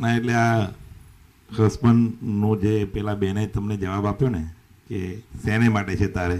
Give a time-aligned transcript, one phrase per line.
[0.00, 0.60] ના એટલે આ
[1.50, 4.42] હસબન્ડનો જે પેલા બેને તમને જવાબ આપ્યો ને
[4.88, 4.98] કે
[5.44, 6.38] શેને માટે છે તારે?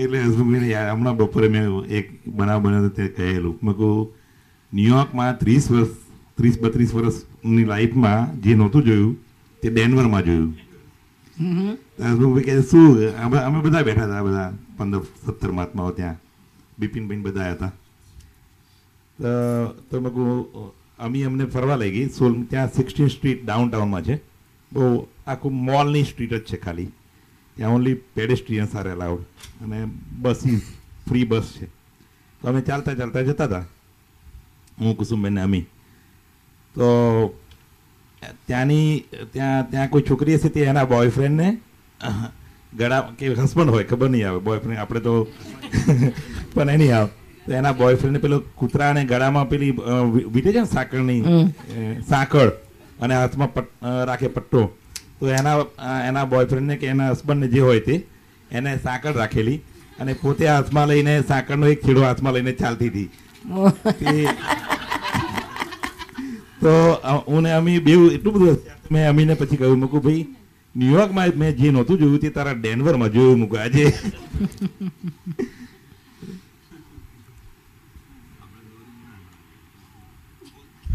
[0.00, 1.64] એટલે હસબન્ડ યાર હમણાં બપોરે મેં
[1.98, 2.06] એક
[2.38, 3.54] બનાવ બન્યો તે કહેલું.
[3.64, 4.08] મેં કહું
[4.72, 5.92] ન્યુયોર્કમાં ત્રીસ વર્ષ
[6.38, 9.14] ત્રીસ બત્રીસ વર્ષની લાઈફમાં જે નહોતું જોયું
[9.62, 10.52] તે ડેનવરમાં જોયું.
[12.06, 12.88] હસબન્ડ કહે શું
[13.46, 16.18] અમે બધા બેઠા હતા બધા પંદર સત્તર મહાત્માઓ ત્યાં.
[16.78, 17.72] બિપિનભાઈ બધા હતા.
[19.88, 20.28] તો મેં કહું
[20.98, 22.08] અમી અમને ફરવા લઈ ગઈ.
[22.08, 24.20] સોલ, ત્યાં સિક્સટીન સ્ટ્રીટ ડાઉન ટાઉનમાં છે.
[24.72, 26.86] બહુ આખું મોલની સ્ટ્રીટ જ છે ખાલી.
[27.54, 29.20] ત્યાં ઓનલી પેડેસ્ટ્રિયન્સ આર એલાઉડ
[29.60, 29.86] અને
[30.18, 30.60] બસીસ
[31.08, 31.66] ફ્રી બસ છે.
[32.40, 33.64] તો અમે ચાલતા ચાલતા જતા હતા.
[34.80, 35.60] હું, કુસુમબેન અમી.
[36.74, 37.28] તો
[38.46, 41.58] ત્યાંની, ત્યાં ત્યાં કોઈ છોકરી હશે તે એના બોયફ્રેન્ડને
[42.76, 44.38] ગળા કે હસબન્ડ હોય, ખબર નહીં આવે.
[44.38, 45.26] બોયફ્રેન્ડ આપણે તો,
[46.54, 49.72] પણ એની આવે એના બોયફ્રેન્ડ પેલો કૂતરાને ગળામાં પેલી
[50.34, 51.20] વીટે છે ને સાંકળની?
[52.08, 52.50] સાંકળ.
[53.02, 53.50] અને હાથમાં
[54.10, 54.62] રાખે પટ્ટો.
[55.20, 57.94] તો એના એના એના બોયફ્રેન્ડને કે એના હસબન્ડને જે હોય તે
[58.50, 59.60] એને સાંકળ રાખેલી.
[60.00, 63.08] અને પોતે હાથમાં લઈને સાંકળનો એક છેડો હાથમાં લઈને ચાલતી હતી.
[66.62, 66.72] તો
[67.28, 68.56] હું ને અમી બેવ એટલું બધું
[68.90, 70.24] મેં અમીને પછી કહ્યું મૂકું ભાઈ
[70.74, 73.86] ન્યુયોર્કમાં મેં જે નહોતું જોયું તે તારા ડેનવરમાં જોયું મૂકું આજે.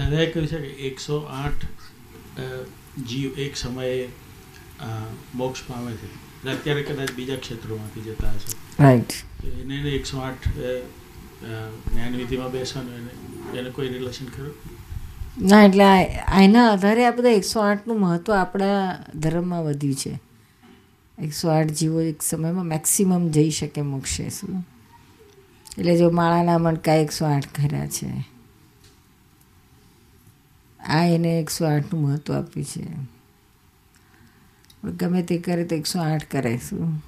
[0.00, 1.64] દાદાએ કહ્યું છે કે એકસો આઠ
[3.10, 4.00] જીવ એક સમયે
[5.34, 6.08] મોક્ષ પામે છે.
[6.52, 8.52] અત્યારે કદાચ બીજા ક્ષેત્રોમાંથી જતા હશે.
[8.82, 9.10] રાઈટ
[9.62, 10.46] એને એને એકસો આઠ
[11.92, 13.12] જ્ઞાનવિધિમાં બેસવાનું એને
[13.58, 14.54] એને કોઈ રિલેશન ખરું?
[15.50, 15.84] ના એટલે
[16.38, 18.80] આના આધારે આ બધા એકસો આઠનું મહત્ત્વ આપણા
[19.14, 20.12] ધર્મમાં વધ્યું છે.
[21.18, 24.54] એકસો આઠ જીવો એક સમયમાં મેક્સિમમ જઈ શકે મોક્ષે શું?
[25.78, 28.10] એટલે જો માળાના મણકા એકસો આઠ ખરા છે.
[30.88, 32.84] આ એને એકસો આઠનું મહત્ત્વ આપ્યું છે.
[34.90, 37.02] ગમે તે કરે તો એકસો આઠ કરાવીશું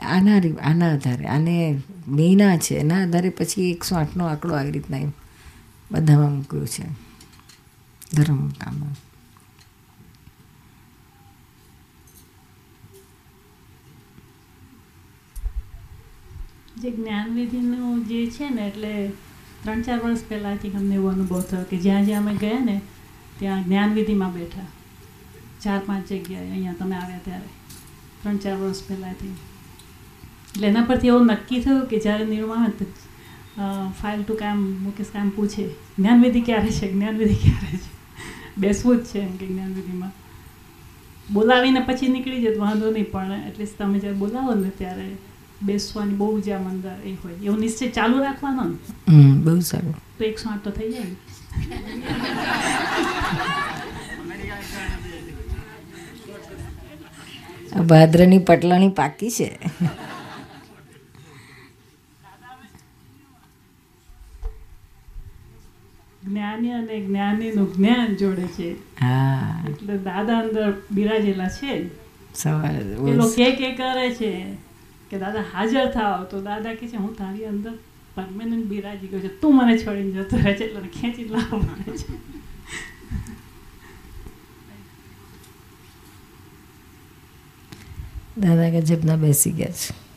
[0.00, 5.00] આના આના આધારે, આને મહિના છે, એના આધારે પછી એકસો આઠનો આંકડો આવી રીતના
[5.92, 6.84] બધામાં મૂક્યું છે
[8.16, 9.08] ધર્મ કામમાં
[16.80, 19.12] જે જ્ઞાનવિધિનું જે છે ને એટલે
[19.62, 22.76] ત્રણ ચાર વર્ષ પહેલાંથી અમને એવો અનુભવ થયો કે જ્યાં જ્યાં અમે ગયા ને,
[23.38, 24.68] ત્યાં જ્ઞાનવિધિમાં બેઠા.
[25.62, 27.50] ચાર પાંચ જગ્યાએ અહીંયા તમે આવ્યા ત્યારે
[28.20, 29.34] ત્રણ ચાર વર્ષ પહેલાંથી.
[30.48, 32.72] એટલે એના પરથી એવું નક્કી થયું કે જ્યારે નિર્માણ
[34.00, 35.64] ફાઇલ ટુ કામ, મુકેશ કામ પૂછે,
[35.98, 36.86] જ્ઞાનવિધિ ક્યારે છે?
[36.92, 37.90] જ્ઞાનવિધિ ક્યારે છે?
[38.58, 40.12] બેસવું જ છે એમ કે જ્ઞાનવિધિમાં.
[41.28, 45.06] બોલાવીને પછી નીકળી જતો, વાંધો નહીં, પણ એટલીસ્ટ તમે જ્યારે બોલાવો ને ત્યારે
[45.62, 47.34] બેસવાની બહુ જ આમ અંદર એ હોય.
[47.34, 48.76] એવો નિશ્ચય ચાલુ રાખવાનો ને?
[49.32, 49.94] બહુ સારું.
[50.18, 51.16] તો એકસો આઠ તો થઈ જાય ને.
[57.82, 59.58] ભાદ્રની પટલાણી પાકી છે.
[66.24, 68.72] જ્ઞાની અને જ્ઞાનીનું જ્ઞાન જોડે છે.
[69.00, 69.64] હા.
[69.68, 71.88] એટલે દાદા અંદર બિરાજેલા છે.
[72.34, 74.67] સવારે એ લોકો કે કે કરે છે.
[75.10, 77.72] કે દાદા, હાજર થાવ તો દાદા કે છે, હું તારી અંદર
[78.14, 79.40] પરમેનન્ટ બિરાજી ગયો છે.
[79.40, 80.64] તું મને છોડીને જતો રહે છે.
[80.64, 82.38] એટલે ખેંચી લાવવા મારે છે.
[88.38, 90.07] દાદા ગજબના બેસી ગયા છે.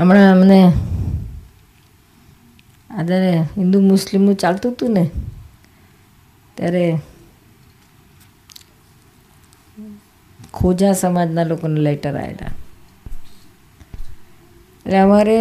[0.00, 0.58] હમણાં અમને
[2.90, 5.04] આધારે હિન્દુ મુસ્લિમનું ચાલતું હતું ને,
[6.56, 6.84] ત્યારે
[10.58, 12.52] ખોજા સમાજના લોકોને લેટર આવેલા
[14.84, 15.36] એટલે અમારે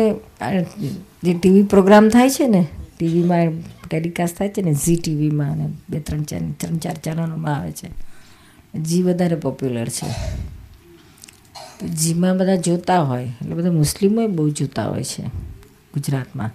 [1.23, 2.63] જે ટીવી પ્રોગ્રામ થાય છે ને,
[2.97, 3.47] ટીવીમાં
[3.87, 7.89] ટેલિકાસ્ટ થાય છે ને, ઝી ટીવીમાં અને બે ત્રણ ચાર ત્રણ ચાર ચેનલોમાં આવે છે.
[8.87, 10.09] જી વધારે પોપ્યુલર છે.
[11.79, 15.23] જીમાં બધા જોતા હોય, એટલે બધા મુસ્લિમો બહુ જોતા હોય છે
[15.93, 16.51] ગુજરાતમાં.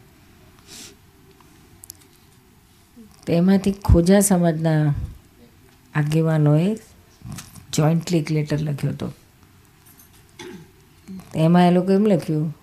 [3.26, 4.94] તેમાંથી ખોજા સમાજના
[5.94, 6.76] આગેવાનોએ
[7.72, 9.12] જોઈન્ટલી એક લેટર લખ્યો હતો.
[11.34, 12.54] એમાં એ લોકો એમ લખ્યું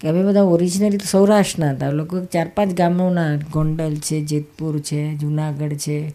[0.00, 5.14] કે અમે બધા ઓરિજિનલી તો સૌરાષ્ટ્રના હતા લોકો ચાર પાંચ ગામોના, ગોંડલ છે, જેતપુર છે,
[5.14, 6.14] જુનાગઢ છે,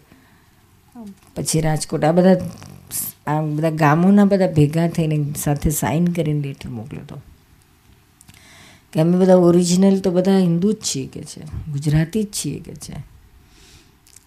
[1.36, 2.36] પછી રાજકોટ, આ બધા
[3.30, 7.20] આ બધા ગામોના બધા ભેગા થઈને સાથે સાઇન કરીને લેટર મોકલ્યો હતો.
[8.92, 11.42] કે અમે બધા ઓરિજિનલ તો બધા હિન્દુ જ છીએ કે છે,
[11.72, 12.92] ગુજરાતી જ છીએ કે છે.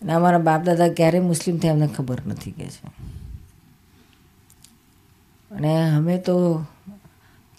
[0.02, 2.88] અને અમારા બાપ દાદા ક્યારે મુસ્લિમ થયા અમને ખબર નથી કે છે.
[5.56, 6.66] અને અમે તો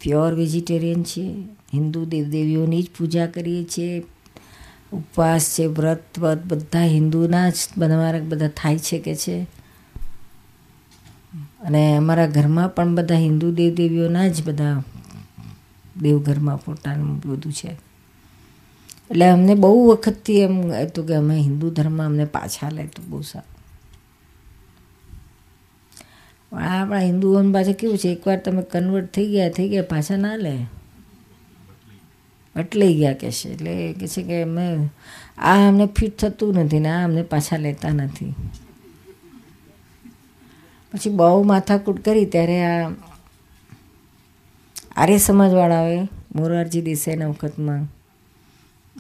[0.01, 1.43] પ્યોર વેજીટેરિયન છીએ,
[1.75, 4.01] હિન્દુ દેવદેવીઓની જ પૂજા કરીએ છીએ,
[4.93, 9.64] ઉપવાસ છે વ્રત વ્રત બધા હિન્દુના જ અમારા બધા થાય છે કે છે.
[11.65, 14.83] અને અમારા ઘરમાં પણ બધા હિન્દુ દેવદેવીઓના જ બધા
[16.03, 17.69] દેવઘરમાં ફોટાનું બધું છે.
[19.11, 23.23] એટલે અમને બહુ વખતથી એમ હતું કે અમે હિન્દુ ધર્મ અમને પાછા લે તો બહુ
[23.23, 23.55] સારું.
[26.51, 30.37] પણ આપણા હિન્દુઓને પાછું કેવું છે, એકવાર તમે કન્વર્ટ થઈ ગયા થઈ ગયા, પાછા ના
[30.37, 30.67] લે.
[32.57, 34.89] અટલાઈ ગયા કે છે, એટલે કે છે કે અમે,
[35.39, 38.35] આ અમને ફિટ થતું નથી ને આ અમને પાછા લેતા નથી.
[40.95, 42.91] પછી બહુ માથાકૂટ કરી ત્યારે આ
[44.97, 47.87] આર્ય સમાજવાળાઓએ મોરારજી દેસાઈના વખતમાં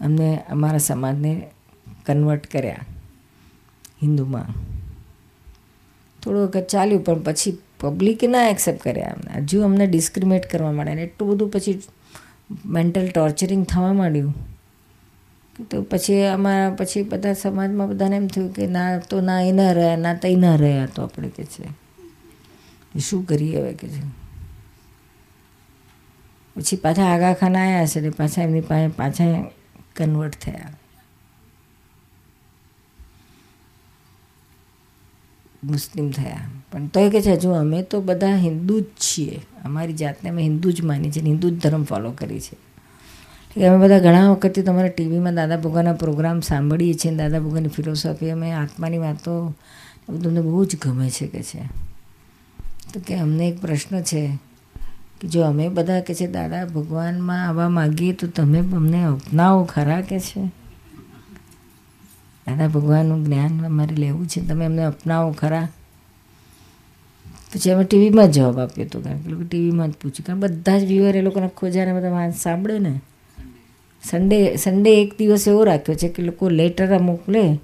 [0.04, 1.42] અમને અમારા સમાજને
[2.06, 2.76] કન્વર્ટ કર્યા
[4.02, 4.46] હિન્દુમાં.
[6.22, 9.40] થોડું વખત ચાલ્યું, પણ પછી પબ્લિકે ના એક્સેપ્ટ કર્યા અમને.
[9.40, 11.82] હજુ અમને ડિસ્ક્રિમિનેટ કરવા માંડ્યા અને એટલું બધું પછી
[12.66, 14.34] મેન્ટલ ટોર્ચરિંગ થવા માંડ્યું.
[15.70, 19.60] તો પછી અમારા, પછી બધા સમાજમાં બધાને એમ થયું કે ના, તો ના એ ન
[19.60, 21.83] રહ્યા, ના તઈ ના રહ્યા તો આપણે કે છે.
[23.00, 23.88] શું કરીએ હવે કે
[26.56, 29.44] પછી પાછા આગા ખાન આવ્યા છે એટલે પાછા એમની પાસે પાછા
[29.96, 30.70] કન્વર્ટ થયા.
[35.64, 36.40] મુસ્લિમ થયા.
[36.72, 39.40] પણ તો એ કે છે, જો અમે તો બધા હિન્દુ જ છીએ.
[39.64, 42.56] અમારી જાતને અમે હિન્દુ જ માની છે હિન્દુ જ ધર્મ ફોલો કરી છે
[43.50, 48.30] એટલે અમે બધા ઘણા વખતથી તમારા ટીવીમાં દાદા ભગવાનના પ્રોગ્રામ સાંભળીએ છીએ દાદા ભગવાનની ફિલોસોફી
[48.30, 49.54] અમે આત્માની વાતો
[50.08, 51.93] તમને બહુ જ ગમે છે કે છે.
[52.94, 54.38] તો કે અમને એક પ્રશ્ન છે
[55.20, 60.00] કે જો અમે બધા કે છે, દાદા, ભગવાનમાં આવવા માગીએ તો તમે અમને અપનાવો, ખરા
[60.00, 60.46] કે છે?
[62.46, 65.68] દાદા, ભગવાનનું જ્ઞાન અમારે લેવું છે, તમે અમને અપનાવો, ખરા?
[67.54, 70.78] પછી અમે ટીવીમાં જ જવાબ આપ્યો હતો કારણ કે લોકો ટીવીમાં જ પૂછ્યું કારણ બધા
[70.78, 73.00] જ વ્યુઅર એ લોકોને ખોજાને બધા વાંચ સાંભળે ને.
[74.02, 77.58] સન્ડે સન્ડે એક દિવસ એવો રાખ્યો છે કે લોકો લેટર મોકલે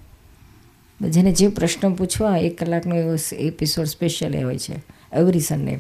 [1.09, 5.00] જેને જે પ્રશ્ન પૂછવા, એક કલાકનો એવો એપિસોડ સ્પેશિયલ હોય છે.
[5.13, 5.77] એવરી સન્ડે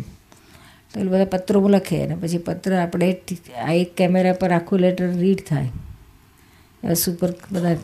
[0.94, 3.08] તો એ બધા પત્રો લખે અને પછી પત્ર આપણે
[3.64, 5.68] આ એક કેમેરા પર આખું લેટર રીડ થાય.
[6.84, 7.76] બસ ઉપર બધા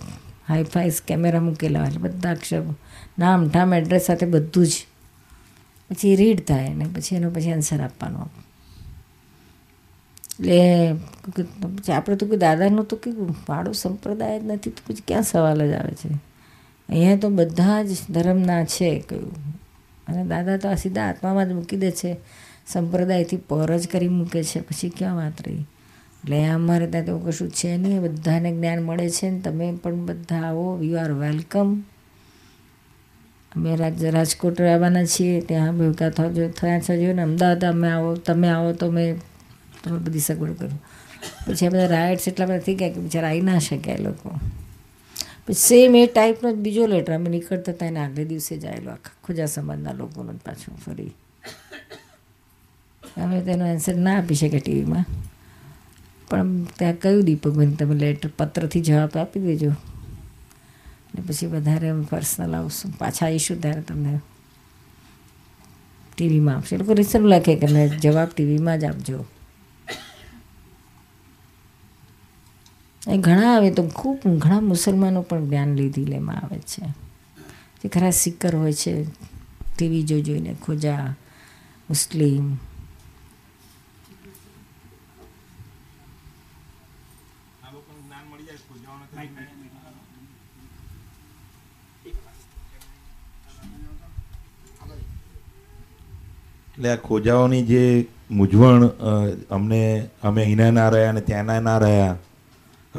[0.48, 2.62] હાઈફાઈસ કેમેરા મૂકેલા હોય બધા અક્ષર.
[3.18, 4.74] નામ ઠામ એડ્રેસ સાથે બધું જ.
[5.90, 8.28] પછી રીડ થાય અને પછી એનો પછી આન્સર આપવાનો.
[10.38, 15.70] એટલે આપણે તો કોઈ દાદાનું તો કીધું, વાળો સંપ્રદાય જ નથી, તો પછી ક્યાં સવાલ
[15.70, 16.08] જ આવે છે?
[16.88, 19.55] અહીંયા તો બધા જ ધર્મના છે કહ્યું
[20.08, 22.16] અને દાદા તો આ સીધા આત્મામાં જ મૂકી દે છે.
[22.66, 24.60] સંપ્રદાયથી પર જ કરી મૂકે છે.
[24.60, 25.56] પછી ક્યાં વાત રહી?
[25.56, 28.02] એટલે અમારે ત્યાં તો કશું છે નહીં.
[28.02, 30.82] બધાને જ્ઞાન મળે છે ને તમે પણ બધા આવો.
[30.82, 31.80] યુ આર વેલકમ
[33.56, 35.40] અમે રાજ, રાજકોટ રહેવાના છીએ.
[35.40, 37.22] ત્યાં ભેગા થજો થયા છો ને.
[37.22, 39.18] અમદાવાદ અમે આવો, તમે આવો તો મેં
[39.84, 40.82] તમે બધી સગવડ કરું.
[41.46, 44.40] પછી આ બધા રાઇટ્સ એટલા બધા થઈ ગયા કે બિચારા આવી ના શક્યા લોકો.
[45.52, 49.12] સેમ એ ટાઈપનો જ બીજો લેટર અમે નીકળતા હતા એને આગલે દિવસે જ આવેલો આખા
[49.24, 51.12] ખુજા સમાજના લોકોનો પાછું ફરી.
[53.22, 55.04] અમે તેનો આન્સર ના આપી શકે ટીવીમાં.
[56.30, 59.70] પણ ત્યાં કહ્યું દીપકભાઈ તમે લેટર પત્રથી જવાબ આપી દેજો.
[61.14, 62.98] ને પછી વધારે પર્સનલ આવશું.
[62.98, 64.20] પાછા આવીશું ત્યારે તમને
[66.16, 66.76] ટીવીમાં આપશે.
[66.76, 69.24] એ લોકો રિસર્વ લખે કે મેં જવાબ ટીવીમાં જ આપજો.
[73.06, 76.86] ઘણા આવે તો ખૂબ ઘણા મુસલમાનો પણ જ્ઞાન લીધી લેમાં આવે છે.
[77.82, 78.92] જે ખરા સિક્કર હોય છે,
[79.76, 81.14] ટીવી જોઈ જોઈને ખોજા,
[81.90, 82.56] મુસ્લિમ.
[96.68, 98.86] એટલે આ ખોજાઓની જે મૂંઝવણ
[99.50, 99.82] અમને,
[100.22, 102.16] અમે અહીંના ના રહ્યા અને ત્યાંના ના રહ્યા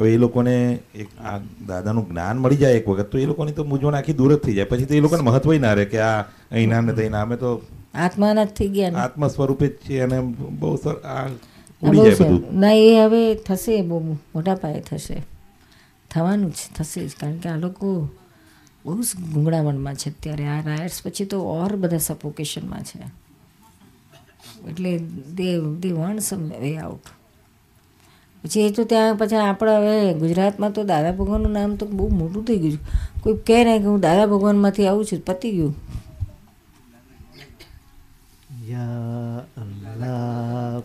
[0.00, 1.38] હવે એ લોકોને એક આ
[1.68, 4.54] દાદાનું જ્ઞાન મળી જાય એક વખત તો એ લોકોની તો મૂંઝવણ આખી દૂર જ થઈ
[4.54, 4.64] જાય.
[4.64, 7.62] પછી તો એ લોકોને મહત્વ ના રહે કે આ અહીંના ને ત્યાંના અમે તો
[7.94, 10.20] આત્માના જ થઈ ગયા આત્મ સ્વરૂપે જ છીએ અને
[10.60, 11.28] બહુ સર આ
[11.82, 12.60] ઉડી જાય બધું.
[12.60, 15.22] ના એ હવે થશે બહુ મોટા પાયે થશે.
[16.10, 17.10] થવાનું જ થશે જ.
[17.20, 18.08] કારણ કે આ લોકો
[18.84, 20.44] બહુ જ ગુંગળામણમાં છે અત્યારે.
[20.44, 23.00] આ રાયટ્સ પછી તો ઓર બધા સફોકેશનમાં છે.
[24.70, 24.98] એટલે
[25.34, 27.17] they they want some way out.
[28.42, 32.44] પછી એ તો ત્યાં પછી આપણે હવે ગુજરાતમાં તો દાદા ભગવાનનું નામ તો બહુ મોટું
[32.44, 32.80] થઈ ગયું છે.
[33.22, 35.74] કોઈ કહે ને કે હું દાદા ભગવાનમાંથી આવું છું પતી ગયું.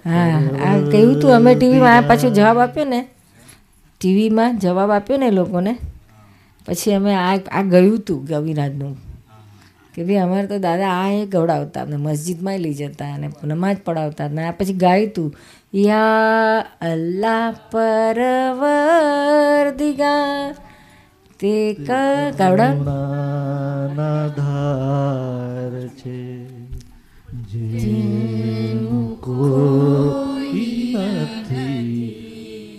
[0.05, 3.07] હા આ કહ્યું તું અમે ટીવીમાં આ પાછો જવાબ આપ્યો ને.
[4.01, 5.73] ટીવીમાં જવાબ આપ્યો ને લોકોને.
[6.65, 8.93] પછી અમે આ આ ગયું હતું કવિરાજનું
[9.93, 14.25] કે ભાઈ અમારે તો દાદા આ એ ગવડાવતા અમને મસ્જિદમાં લઈ જતા અને નમાજ પડાવતા
[14.25, 15.31] અને આ પછી ગાયું
[15.73, 20.53] યા અલ્લાહ પરવર દિગા
[21.39, 21.87] તે ક
[22.37, 22.73] ગાવડા?
[22.73, 26.33] કરુણાના ધાર છે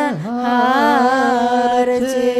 [1.87, 2.31] છે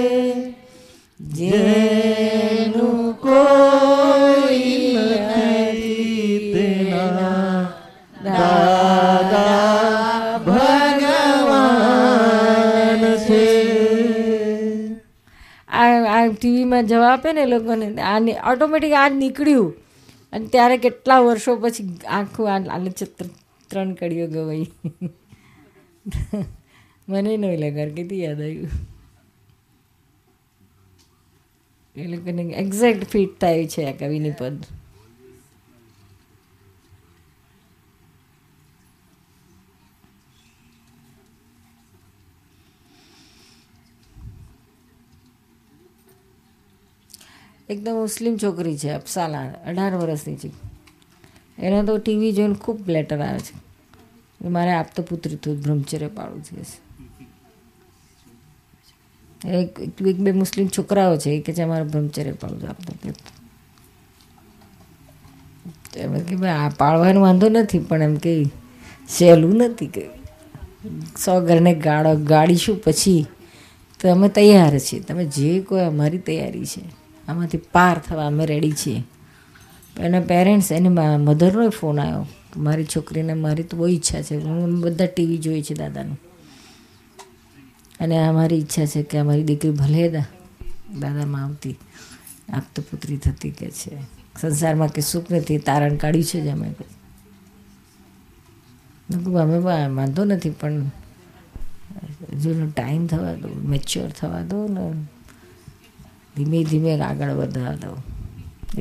[1.38, 6.64] જેનું કોઈ નથી
[8.26, 9.60] દાદા
[10.48, 12.24] ભગવાન
[13.26, 13.46] છે.
[15.70, 18.20] આ આ ટીવીમાં જવાબ આપે ને લોકોને આ
[18.52, 19.70] ઓટોમેટિક આ નીકળ્યું.
[20.34, 23.28] અને ત્યારે કેટલા વર્ષો પછી આખું આ આલચત્ર
[23.70, 24.68] ત્રણ કડીઓ ગવાઈ.
[27.08, 28.74] મને નહીં લગાર કીધી યાદ આવ્યું.
[31.96, 34.64] એ લોકોને એક્ઝેક્ટ ફિટ થાય છે આ કવિની પદ.
[47.70, 50.52] એકદમ મુસ્લિમ છોકરી છે, અફસાલા અઢાર વર્ષની છે.
[51.62, 53.74] એને તો ટીવી જોઈને ખૂબ લેટર આવે છે.
[54.48, 56.83] મારે આપતો પુત્રી તું, બ્રહ્મચર્ય પાડવું છે.
[59.46, 62.92] એક એક બે મુસ્લિમ છોકરાઓ છે કે છે, અમારે બ્રહ્મચર્ય પાડવું છે આપતો
[65.96, 68.34] એમ કે ભાઈ, આ પાળવાનો વાંધો નથી, પણ એમ કે
[69.10, 70.04] સહેલું નથી કે
[71.18, 73.26] સો ઘરને ગાળો, ગાળીશું પછી
[74.00, 75.00] તો અમે તૈયાર છીએ.
[75.00, 76.84] તમે જે કોઈ અમારી તૈયારી છે,
[77.28, 79.04] આમાંથી પાર થવા અમે રેડી છીએ.
[80.00, 82.26] એના પેરેન્ટ્સ એની મધરનો ફોન આવ્યો
[82.58, 84.36] મારી છોકરીને મારી તો બહુ ઈચ્છા છે.
[84.36, 86.18] હું બધા ટીવી જોઈ છે દાદાનું.
[88.04, 90.04] અને આ મારી ઈચ્છા છે કે અમારી દીકરી ભલે
[91.02, 91.76] દાદામાં આવતી
[92.90, 93.94] પુત્રી થતી કે છે.
[94.42, 96.68] સંસારમાં કે સુખ નથી, તારણ કાઢ્યું છે જ અમે
[99.44, 99.58] અમે
[99.98, 100.90] વાંધો નથી, પણ
[102.42, 104.84] હજુ ટાઈમ થવા દો મેચ્યોર થવા દો ને
[106.36, 107.92] ધીમે ધીમે આગળ વધવા દો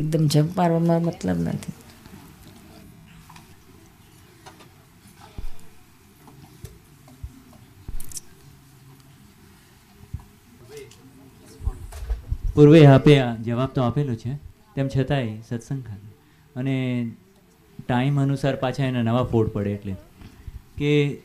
[0.01, 1.75] એકદમ જંપ મારવામાં મતલબ નથી.
[12.55, 14.35] પૂર્વે આપે જવાબ તો આપેલો છે,
[14.75, 15.83] તેમ છતાંય સત્સંગ
[16.57, 17.11] અને
[17.89, 19.95] ટાઈમ અનુસાર પાછા એના નવા ફોડ પડે એટલે.
[20.79, 21.19] કે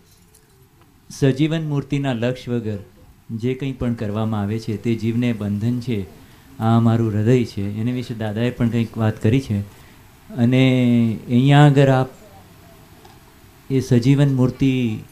[1.09, 2.77] સજીવન મૂર્તિના લક્ષ્ય વગર
[3.31, 6.05] જે કંઈ પણ કરવામાં આવે છે, તે જીવને બંધન છે,
[6.59, 9.59] આ મારું હૃદય છે, એને વિશે દાદાએ પણ કંઈક વાત કરી છે.
[10.35, 10.63] અને
[11.27, 12.09] અહીંયા આગળ આપ
[13.69, 15.03] એ સજીવન મૂર્તિનું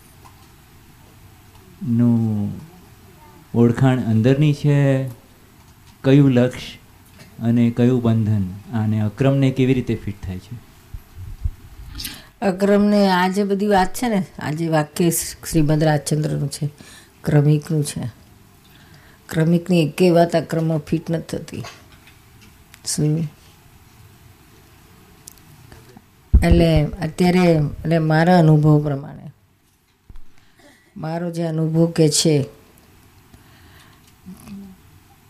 [3.56, 5.08] ઓળખાણ અંદરની છે
[6.06, 6.78] કયું લક્ષ્ય
[7.44, 8.44] અને કયું બંધન
[8.84, 10.56] અને અક્રમને કેવી રીતે ફિટ થાય છે?
[12.42, 16.70] અક્રમને આ જે બધી વાત છે ને આ જે વાક્ય શ્રીમદ રાજચંદ્રનું છે,
[17.24, 18.02] ક્રમિકનું છે.
[19.30, 21.64] ક્રમિકની એકે વાત અક્રમમાં ફિટ નથી થતી.
[22.86, 23.28] શું?
[26.44, 29.32] એટલે અત્યારે, એટલે મારા અનુભવ પ્રમાણે,
[30.98, 32.46] મારો જે અનુભવ કે છે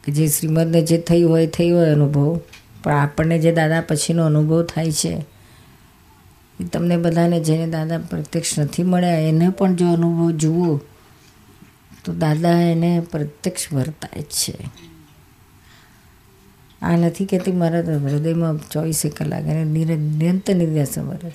[0.06, 2.40] કે જે શ્રીમદને જે થયું હોય થયું હોય અનુભવ.
[2.84, 5.26] પણ આપણને જે દાદા પછીનો અનુભવ થાય છે,
[6.60, 10.78] એ તમને બધાને જેને દાદા પ્રત્યક્ષ નથી મળ્યા, એને પણ જો અનુભવ જુઓ,
[12.06, 14.58] તો દાદા એને પ્રત્યક્ષ વર્તાય છે.
[16.82, 21.32] આ નથી કહેતી મારા હૃદયમાં ચોવીસે કલાક એને નિર- નિરંતર નિર્યાસ વરે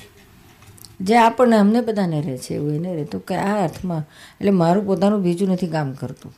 [1.00, 4.00] જે આપણને, અમને બધાને રહે છે એવું એને રહેતું કે આ અર્થમાં,
[4.41, 6.35] એટલે મારું પોતાનું બીજું નથી કામ કરતું.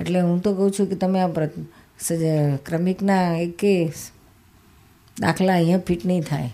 [0.00, 1.28] એટલે હું તો કહું છું કે તમે આ
[2.66, 3.92] ક્રમિકના એકે
[5.20, 6.50] દાખલા અહીંયા ફિટ નહીં થાય.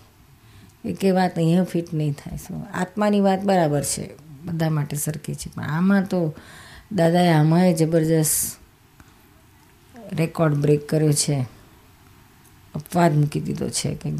[0.85, 2.37] એકે વાત અહીંયા ફિટ નહીં થાય.
[2.37, 2.67] શું?
[2.75, 4.11] આત્માની વાત બરાબર છે,
[4.45, 5.51] બધા માટે સરખી છે.
[5.55, 6.35] પણ આમાં તો
[6.93, 8.59] દાદાએ આમાંય જબરજસ્ત
[10.13, 11.47] રેકોર્ડ બ્રેક કર્યો છે.
[12.75, 14.11] અપવાદ મૂકી દીધો છે કે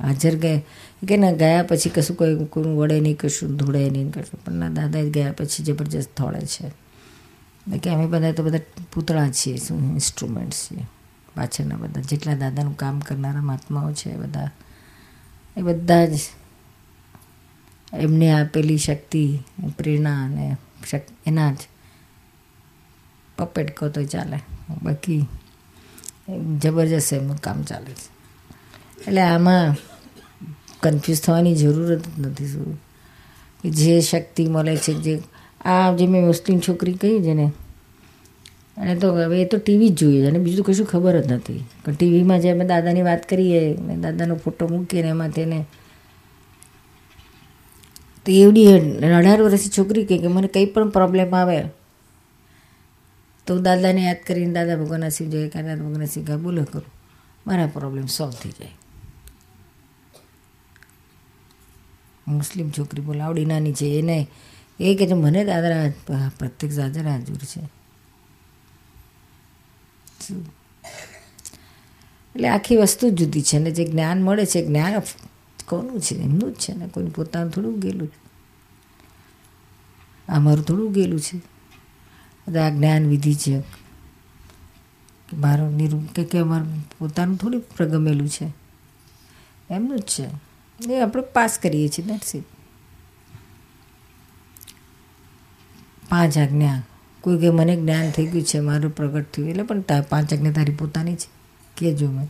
[0.00, 0.60] હાજર ગયા
[1.08, 4.44] કે ના, ગયા પછી કશું કોઈ કોઈનું વડે નહીં, કશું ધોળે નહીં, કશું.
[4.44, 6.81] પણ ના દાદા ગયા પછી જબરજસ્ત થોડે છે.
[7.82, 8.58] કે અમે બધા તો બધા
[8.92, 10.86] પૂતળા છીએ, શું ઇન્સ્ટ્રુમેન્ટ છીએ.
[11.36, 14.50] પાછળના બધા, જેટલા દાદાનું કામ કરનારા મહાત્માઓ છે, એ બધા
[15.56, 16.10] એ બધા જ
[17.92, 19.38] એમને આપેલી શક્તિ,
[19.78, 20.56] પ્રેરણા અને
[21.26, 21.56] એના જ
[23.38, 24.38] પપેટ કહો તો ચાલે.
[24.82, 25.26] બાકી
[26.58, 28.12] જબરજસ્ત એમનું કામ ચાલે છે.
[29.06, 29.76] એટલે આમાં
[30.80, 32.48] કન્ફ્યુઝ થવાની જરૂરત જ નથી.
[32.48, 32.82] શું?
[33.62, 35.22] કે જે શક્તિ મળે છે, જે
[35.62, 37.46] આ જે મેં મુસ્લિમ છોકરી કહી છે ને,
[38.76, 41.62] અને તો હવે એ તો ટીવી જ જોઈએ છે, અને બીજું કશું ખબર જ નથી.
[41.84, 45.58] પણ ટીવીમાં જે અમે દાદાની વાત કરીએ મેં દાદાનો ફોટો મૂકીએ ને એમાં તેને,
[48.26, 48.66] તો એવડી
[49.18, 51.58] અઢાર વર્ષની છોકરી કહે કે મને કંઈ પણ પ્રોબ્લેમ આવે,
[53.46, 56.90] તો દાદાને યાદ કરીને દાદા ભગવાનના શિવ જય દાદા ભગવાનના શિવ બોલો કરું
[57.46, 58.76] મારા પ્રોબ્લેમ સોલ્વ થઈ જાય.
[62.26, 64.18] મુસ્લિમ છોકરી બોલે, આવડી નાની છે, એને
[64.82, 65.92] એ કે છે, મને દાદરા
[66.38, 67.60] પ્રત્યેક દાદરા હાજર છે.
[72.34, 75.02] એટલે આખી વસ્તુ જુદી છે ને, જે જ્ઞાન મળે છે, જ્ઞાન
[75.66, 76.14] કોનું છે?
[76.14, 78.22] એમનું જ છે ને કોઈ પોતાનું થોડું ગયેલું છે.
[80.32, 81.38] આ મારું થોડું ગયેલું છે.
[82.60, 83.60] આ જ્ઞાન વિધિ છે
[85.28, 88.52] કે મારું નિરૂ કે કે અમારું પોતાનું થોડું પ્રગમેલું છે.
[89.70, 90.28] એમનું જ છે.
[90.92, 92.34] એ આપણે પાસ કરીએ છીએ દેટ્સ
[96.12, 96.82] પાંચ આજ્ઞા.
[97.20, 99.48] કોઈ કે મને જ્ઞાન થઈ ગયું છે, મારું પ્રગટ થયું.
[99.48, 101.28] એટલે પણ પાંચ આજ્ઞા તારી પોતાની છે.
[101.76, 102.28] કહેજો મેં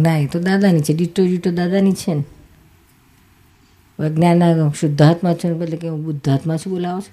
[0.00, 0.94] ના, એ તો દાદાની છે.
[0.94, 2.24] ડીટો ડીટો દાદાની છે ને.
[4.08, 7.12] જ્ઞાન શુદ્ધાત્મા છું ને બદલે કે હું બુદ્ધાત્મા છું બોલાવો છો?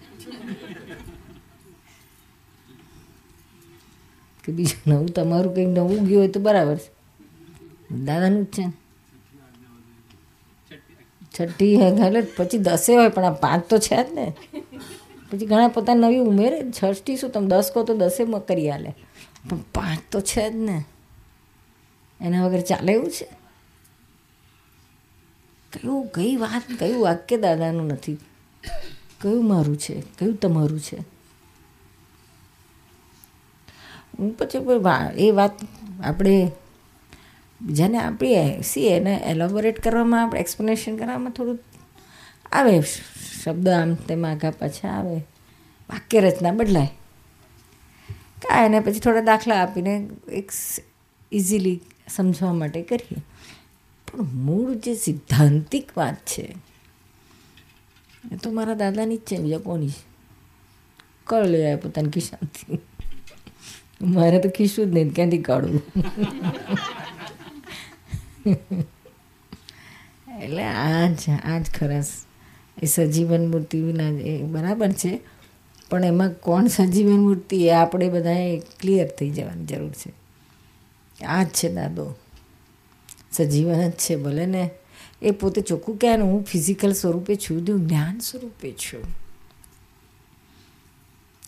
[4.44, 6.90] કે બીજું નવું, તમારું કંઈક નવું ગયું હોય તો બરાબર છે.
[7.96, 8.83] દાદાનું જ છે ને.
[11.40, 14.34] છઠ્ઠી હે, એટલે પછી દસે હોય, પણ આ પાંચ તો છે જ ને.
[15.32, 18.94] પછી ઘણા પોતાની નવી ઉમેરે, છઠ્ઠી શું તમે દસ કહો તો દસે કરી આલે.
[19.50, 20.84] પણ પાંચ તો છે જ ને.
[22.22, 23.28] એના વગર ચાલે એવું છે?
[25.74, 28.18] કયું, કઈ વાત, કયું વાક્ય દાદાનું નથી?
[29.22, 30.02] કયું મારું છે?
[30.02, 30.98] કયું તમારું છે?
[34.20, 34.58] હું પછી
[35.18, 35.52] એ વાત
[36.04, 36.52] આપણે
[37.64, 41.60] બીજાને આપીએ સી એને એલોબોરેટ કરવામાં, આપણે એક્સપ્લેનેશન કરવામાં થોડું
[42.52, 42.76] આવે.
[43.42, 45.18] શબ્દ આમ તેમાં આગા પાછા આવે.
[45.90, 46.92] વાક્ય રચના બદલાય.
[48.42, 49.94] કાંઈ એને પછી થોડા દાખલા આપીને
[50.40, 50.50] એક
[51.32, 53.22] ઇઝીલી સમજવા માટે કરીએ.
[54.08, 56.46] પણ મૂળ જે સિદ્ધાંતિક વાત છે,
[58.32, 59.96] એ તો મારા દાદાની જ છે, બીજા કોની
[61.28, 62.80] કળ લે આવે પોતાની ખિસ્સાથી
[64.16, 65.84] મારે તો ખિસ્સું જ નહીં ક્યાંથી કાઢવું.
[70.42, 72.26] એટલે આ જ આ જ ખરસ.
[72.84, 75.20] એ સજીવન મૂર્તિ વિના એ બરાબર છે.
[75.90, 80.14] પણ એમાં કોણ સજીવન મૂર્તિ એ આપણે બધાએ ક્લિયર થઈ જવાની જરૂર છે.
[81.26, 82.16] આ જ છે દાદો.
[83.32, 84.70] સજીવન જ છે ભલે ને.
[85.22, 89.04] એ પોતે ચોખ્ખું કહે ને, હું ફિઝિકલ સ્વરૂપે છું, હું જ્ઞાન સ્વરૂપે છું.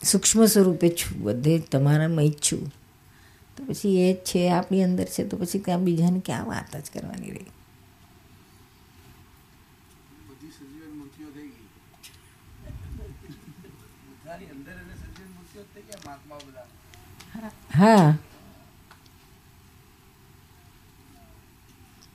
[0.03, 2.71] સૂક્ષ્મ સ્વરૂપે છું, બધે તમારામાં જ છું.
[3.57, 6.87] તો પછી એ જ છે આપણી અંદર છે તો પછી ત્યાં બીજાને ક્યાં વાત જ
[6.93, 7.51] કરવાની રહી?
[17.71, 18.13] હા.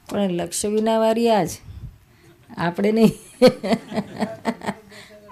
[0.09, 1.53] પણ લક્ષ્ય વિના વારી આ જ
[2.59, 3.15] આપણે નહીં.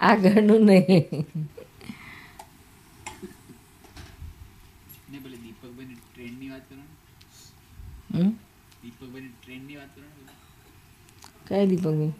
[0.03, 1.07] આગળનું નહીં
[5.09, 6.87] ને પેલી દીપકભાઈની ટ્રેનની વાત કરો ને.
[8.15, 8.31] હમ?
[8.83, 9.78] દીપકભાઈની ટ્રેનની વાત કરો ને
[11.47, 12.13] કઈ દીપકભાઈ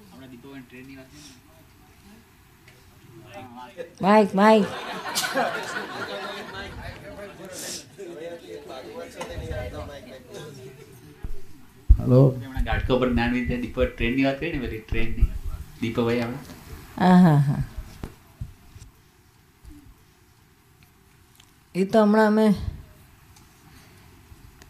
[4.01, 4.67] માઇક માઇક
[11.91, 15.27] હેલો હમણાં ગાઢકો પર જ્ઞાન વિદ્યા દીપક ટ્રેનની વાત કરી ને બધી ટ્રેનની
[15.81, 16.39] દીપકભાઈ આપણે
[16.99, 17.63] હા હા હા.
[21.75, 22.47] એ તો હમણાં અમે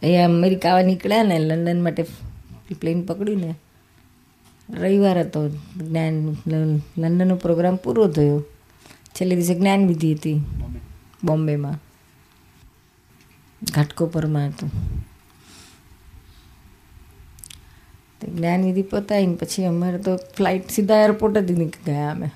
[0.02, 2.02] અહીંયા અમેરિકા નીકળ્યા ને લંડન માટે
[2.74, 3.54] પ્લેન પકડ્યું ને
[4.70, 6.37] રવિવાર હતો જ્ઞાન,
[6.98, 8.44] લંડનનો પ્રોગ્રામ પૂરો થયો.
[9.09, 10.40] છેલ્લે દિવસે જ્ઞાનવિધિ હતી
[11.24, 11.78] બોમ્બેમાં.
[13.74, 14.70] ઘાટકોપરમાં હતું.
[18.20, 21.52] તે જ્ઞાનવિધિ પતાવીને પછી અમારે તો ફ્લાઇટ સીધા એરપોર્ટ જ
[21.87, 22.31] ગયા અમે.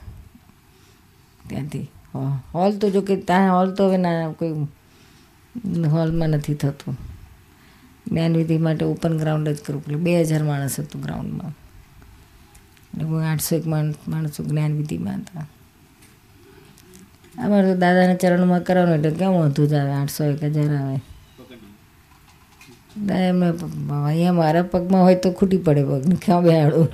[1.49, 1.90] ત્યાંથી.
[2.55, 4.53] હોલ તો જો કે ત્યાં હોલ તો હવે ના, કોઈ
[5.87, 6.97] હોલમાં નથી થતું.
[8.07, 9.97] જ્ઞાનવિધિ માટે ઓપન ગ્રાઉન્ડ જ કરવું પડે.
[9.97, 11.53] બે હજાર માણસ હતું ગ્રાઉન્ડમાં
[12.95, 15.47] અને હું આઠસો એક માણસ માણસો જ્ઞાનવિધિમાં હતા.
[17.45, 19.91] અમારે તો દાદાના ચરણમાં કરવાનું એટલે કેમ વધુ જ આવે?
[19.91, 21.01] આઠસો એક હજાર આવે.
[23.11, 23.49] એમને
[24.07, 26.19] અહીંયા મારા પગમાં હોય તો ખૂટી પડે પગ.
[26.25, 26.88] ક્યાં બેહાડું?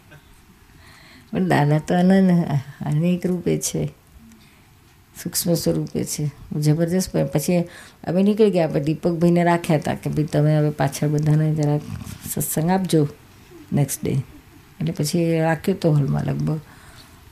[1.30, 2.30] પણ દાદા તો અનન
[2.86, 3.94] અનેક રૂપે છે.
[5.22, 6.30] સૂક્ષ્મ સ્વરૂપે છે.
[6.60, 7.58] જબરજસ્ત પણ પછી
[8.04, 11.80] અમે નીકળી ગયા આપણે દીપકભાઈને રાખ્યા હતા કે ભાઈ તમે હવે પાછળ બધાને જરાક
[12.34, 13.08] સત્સંગ આપજો
[13.72, 16.60] નેક્સ્ટ ડે એટલે પછી રાખ્યો તો હોલમાં લગભગ.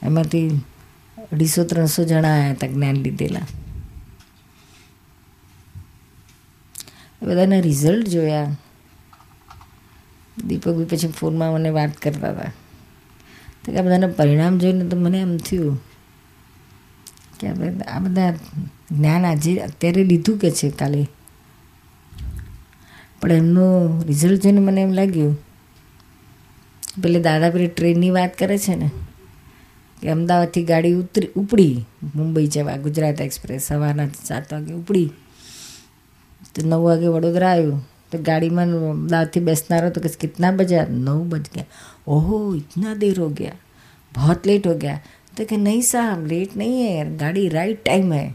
[0.03, 0.61] એમાંથી
[1.33, 3.40] અઢીસો, ત્રણસો જણા આવ્યા હતા જ્ઞાન લીધેલા.
[7.22, 8.57] બધાના રિઝલ્ટ જોયા.
[10.46, 12.53] દીપકભાઈ પછી ફોનમાં મને વાત કરતા હતા.
[13.64, 15.96] તો કે બધાના પરિણામ જોઈને તો મને એમ થયું
[17.40, 18.31] કે આપણે આ બધા
[18.90, 21.07] જ્ઞાન આજે અત્યારે લીધું કે છે કાલે.
[23.20, 25.38] પણ એમનું રિઝલ્ટ જોઈને મને એમ લાગ્યું,
[27.03, 28.90] પેલે દાદા પેલી ટ્રેનની વાત કરે છે ને,
[30.03, 35.11] કે અમદાવાદથી ગાડી ઉતરી, ઉપડી, મુંબઈ જવા, ગુજરાત એક્સપ્રેસ સવારના સાત વાગે ઉપડી,
[36.55, 41.42] તો નવ વાગે વડોદરા આવ્યું, તો ગાડીમાં અમદાવાદથી બેસનારો તો કે કેટલા બજ્યા નવ બજ
[41.55, 41.64] ગયા.
[42.07, 43.53] ઓહો, ઇતના દેર હો ગયા.
[44.14, 45.01] બહુ લેટ હો ગયા.
[45.37, 48.35] तो कि नहीं साहब लेट नहीं है, गाड़ी राइट टाइम है।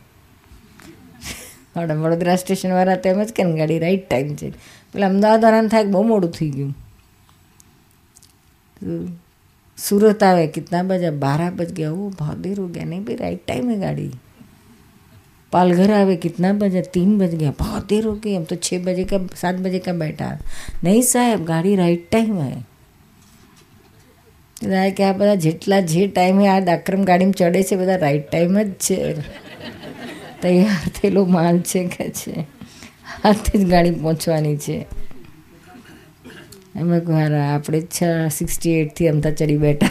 [1.78, 4.52] वडोदरा स्टेशन वाला तो एमज કે गाड़ी राइट टाइम है છે
[4.94, 6.74] अहमदाबाद वाला था बहुत मोड़ू थी થઈ
[8.78, 9.10] तो
[9.78, 11.12] सूरत आवे, कितना बजा?
[11.12, 14.12] बारह बज गया। वो बहुत देर हो गया, नहीं भाई राइट टाइम है गाड़ी।
[15.52, 16.82] पालघर आवे, कितना बजा?
[16.94, 19.94] तीन बज गया। बहुत देर हो गई हम तो छः बजे का, सात बजे का
[19.94, 20.38] बैठा।
[20.84, 22.66] नहीं साहब, गाड़ी राइट टाइम है।
[24.64, 28.62] દાદા કે આ બધા જેટલા જે ટાઈમે આ દાક્રમ ગાડીમાં ચડે છે, બધા રાઈટ ટાઈમ
[28.62, 29.14] જ છે.
[30.42, 32.32] તૈયાર થયેલો માલ છે કે છે?
[33.24, 34.88] હાથે જ ગાડી પહોંચવાની છે.
[36.76, 39.90] એમાં હારા, આપણે છ સિક્સટી એટથી અમતા ચડી બેઠા.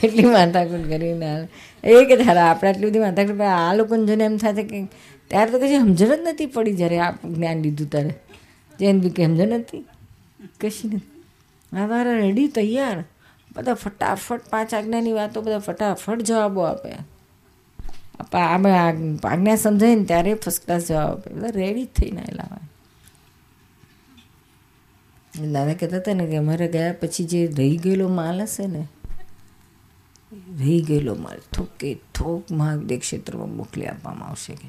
[0.00, 1.48] કેટલી માથાકૂટ કરીને
[1.84, 4.84] એ કે તારા આપણે આટલી બધી માથાકૂટ આ લોકોને જોઈને એમ થાય કે,
[5.28, 8.14] ત્યારે તો કશી સમજણ જ નથી પડી જ્યારે આ જ્ઞાન લીધું ત્યારે
[8.80, 9.84] જેમ બી કે, સમજણ નથી.
[10.60, 11.22] કશી નથી.
[11.72, 13.04] આ મારા રેડી તૈયાર.
[13.56, 16.92] બધા ફટાફટ પાંચ આજ્ઞાની વાતો, બધા ફટાફટ જવાબો આપે.
[18.32, 18.70] આપણે
[19.24, 21.30] આજ્ઞા સમજાય ને ત્યારે ફર્સ્ટ ક્લાસ જવાબ આપે.
[21.34, 22.64] બધા રેડી જ થઈને આવેલા હોય.
[25.46, 28.82] દાદા કહેતા હતા ને કે અમારે ગયા પછી જે રહી ગયેલો માલ હશે ને,
[30.58, 34.68] રહી ગયેલો માલ થોકે થોક મહાદેવ ક્ષેત્રમાં મોકલી આપવામાં આવશે કે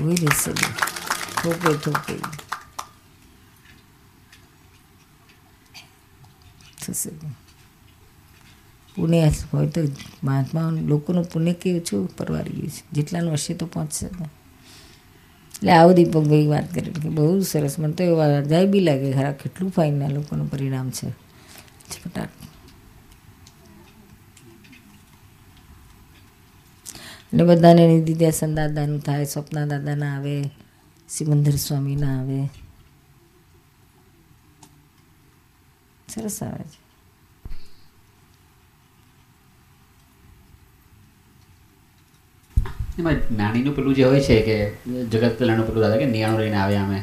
[0.00, 0.52] કોઈ રહેશે
[1.42, 2.16] થોકે થોકે.
[6.86, 7.10] થશે.
[8.96, 9.80] પુણ્ય હોય તો
[10.24, 12.16] મહાત્મા લોકોનું પુણ્ય કેવું છું?
[12.16, 12.82] પરવારી ગયું છે.
[12.92, 17.78] જેટલાનું હશે તો પહોંચશે એટલે આવું દીપકભાઈ વાત કરી કે બહુ સરસ.
[17.78, 21.10] મને તો એવા જાય બી લાગે ખરા કેટલું ફાઇન આ લોકોનું પરિણામ છે.
[22.04, 22.28] ફટાક
[27.24, 28.14] એટલે બધાને નિધિ
[28.54, 30.44] દાદાનું થાય, સ્વપ્ના દાદાના આવે,
[31.08, 32.63] સિમંદર સ્વામીના આવે.
[36.20, 36.84] આવે
[42.98, 44.70] એમાં નાનીનું પેલું જે હોય છે કે
[45.04, 47.02] જગત કલ્યાણનું પેલું દાદા કે નિયાણું લઈને આવ્યા અમે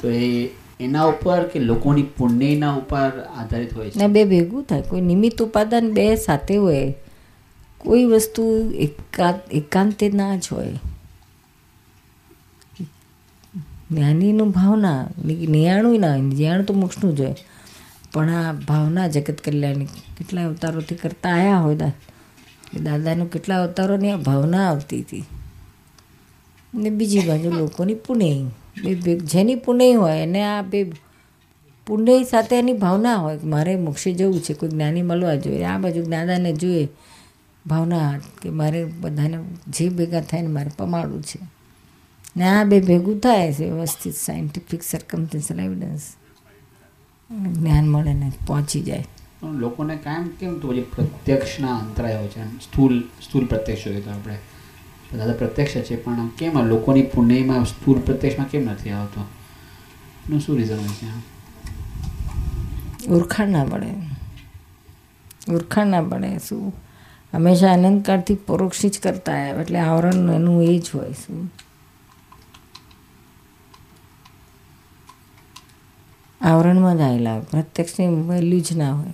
[0.00, 3.98] તો એ એના ઉપર કે લોકોની પુણ્યના ઉપર આધારિત હોય છે?
[3.98, 4.82] ને બે ભેગું થાય.
[4.82, 6.94] કોઈ નિમિત્ત ઉપાદાન બે સાથે હોય
[7.78, 10.78] કોઈ વસ્તુ એકાંત એકાંતે ના જ હોય.
[13.90, 16.20] જ્ઞાનીનું ભાવના નિયાણું ના હોય.
[16.20, 17.34] નિયાણું તો મોક્ષનું જ હોય.
[18.12, 19.84] પણ આ ભાવના જગત કલ્યાણની
[20.18, 25.24] કેટલા અવતારોથી કરતા આવ્યા હોય દાદા દાદાનું કેટલા અવતારોની આ ભાવના આવતી હતી.
[26.74, 28.42] ને બીજી બાજુ લોકોની પુણ્ય
[28.84, 30.92] બે બે જેની પુણ્ય હોય એને આ બે
[31.86, 35.64] પુણ્ય સાથે એની ભાવના હોય કે મારે મોક્ષે જવું છે, કોઈ જ્ઞાની મળવા જોઈએ.
[35.64, 36.88] આ બાજુ દાદાને જોઈએ
[37.66, 41.40] ભાવના કે મારે બધાને જે ભેગા થાય ને મારે પમાડવું છે.
[42.36, 46.00] ને આ બે ભેગું થાય છે, વ્યવસ્થિત સાયન્ટિફિક સરકમસ્ટન્શિયલ એવિડન્સ
[47.30, 49.06] જ્ઞાન મળે ને પહોંચી જાય.
[49.40, 54.38] પણ લોકોને કાયમ કેમ તો પછી પ્રત્યક્ષના અંતરાયો છે સ્થૂલ સ્થૂલ પ્રત્યક્ષ જોઈએ તો આપણે.
[55.12, 59.20] બધા પ્રત્યક્ષ છે પણ કેમ આ લોકોની પુણ્યમાં સ્થૂળ પ્રત્યક્ષમાં કેમ નથી આવતો?
[60.28, 61.40] એનું શું રીઝન હોય છે?
[63.10, 63.86] ઓળખાણ ના પડે.
[65.52, 66.74] ઓળખાણ ના પડે શું?
[67.32, 71.52] હંમેશા અનંતકાળથી પરોક્ષી જ કરતા આવ્યા એટલે આવરણ એનું એ જ હોય શું?
[76.40, 77.42] આવરણમાં જ આવેલા હોય.
[77.42, 79.12] પ્રત્યક્ષની વેલ્યુ જ ના હોય.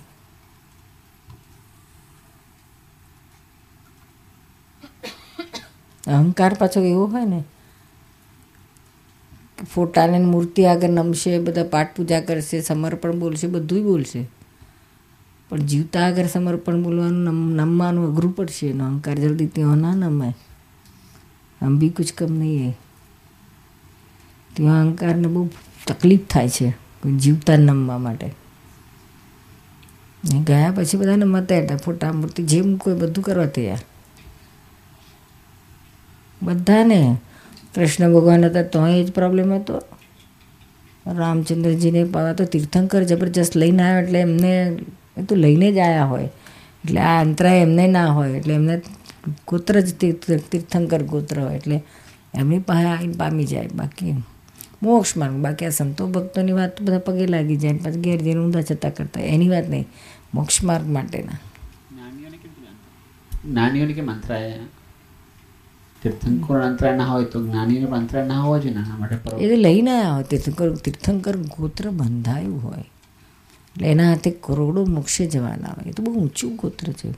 [6.07, 7.43] અહંકાર પાછો એવો હોય ને
[9.73, 14.27] ફોટાને મૂર્તિ આગળ નમશે, બધા પાઠ પૂજા કરશે, સમર્પણ બોલશે બધું બોલશે.
[15.49, 18.85] પણ જીવતા આગળ સમર્પણ બોલવાનું નમ- નમવાનું અઘરું પડશે એનો.
[18.85, 20.33] અહંકાર જલ્દી ત્યાં ના નમાય.
[21.61, 22.73] આમ બી કુછ કમ નહીં એ
[24.53, 25.49] ત્યાં અહંકારને બહુ
[25.87, 26.86] તકલીફ થાય છે.
[27.05, 28.31] જીવતા નમવા માટે.
[30.43, 33.77] ગયા પછી બધાને મતા હતા ફોટા, મૂર્તિ, જેમ કોઈ બધું કરવા તૈયાર.
[36.41, 37.17] બધાને
[37.75, 39.81] કૃષ્ણ ભગવાન હતા તોય જ પ્રોબ્લેમ હતો.
[41.07, 42.03] રામચંદ્રજીને
[42.37, 44.77] તો તીર્થંકર જબરજસ્ત લઈને આવ્યો એટલે એમને,
[45.17, 46.23] એ તો લઈને જ આવ્યા હોય.
[46.85, 48.81] એટલે આ અંતરાય એમને ના હોય, એટલે એમને
[49.47, 51.83] ગોત્ર જ તીર્થ- તીર્થંકર ગોત્ર હોય, એટલે
[52.33, 54.23] એમની પાસે આવીને પામી જાય, બાકી
[54.83, 58.39] મોક્ષ માર્ગ બાકી આ સંતો ભક્તોની વાત તો બધા પગે લાગી જાય પછી ઘેર જઈને
[58.39, 59.87] ઊંધા છતાં કરતા એની વાત નહીં.
[60.33, 61.31] મોક્ષ માર્ગ માટેના.
[63.45, 64.59] જ્ઞાનીઓને કેમ અંતરાય
[66.03, 69.91] તીર્થંકર અંતરાય ના હોય તો જ્ઞાનીઓને અંતરાય ના હોવા જોઈએ ને માટે એ તો લઈને
[69.91, 70.75] આવ્યા હોય તીર્થંકર.
[70.75, 72.79] તીર્થંકર ગોત્ર બંધાયું હોય.
[72.79, 75.89] એટલે એના હાથે કરોડો મોક્ષે જવાના હોય.
[75.89, 77.11] એ તો બહુ ઊંચું ગોત્ર છે.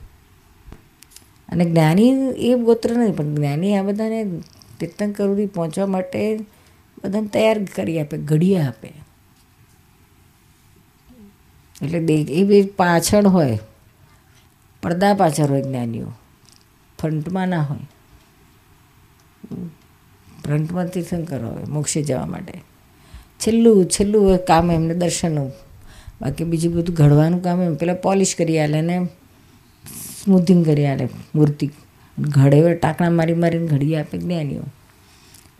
[1.48, 4.24] અને જ્ઞાની એ ગોત્ર નથી પણ જ્ઞાની આ બધાને
[4.80, 6.38] તીર્થંકર સુધી પહોંચવા માટે
[7.04, 8.92] બધાને તૈયાર કરી આપે ઘડિયા આપે.
[11.82, 13.58] એટલે એ બી પાછળ હોય,
[14.82, 16.12] પડદા પાછળ હોય જ્ઞાનીઓ.
[16.98, 17.84] ફ્રન્ટમાં ના હોય.
[20.44, 22.60] ફ્રન્ટમાં તીર્થંકર હોય, મોક્ષે જવા માટે.
[23.40, 25.52] છેલ્લું છેલ્લું કામ એમને દર્શનનું.
[26.22, 27.74] બાકી બીજું બધું ઘડવાનું કામ એમ.
[27.74, 28.96] પેલા પોલિશ કરી આલે ને
[30.24, 31.70] સ્મૂથિંગ કરી આલે મૂર્તિ.
[32.18, 34.62] ઘડે, ટાંકણા મારી મારીને ઘડી આપે જ્ઞાનીઓ.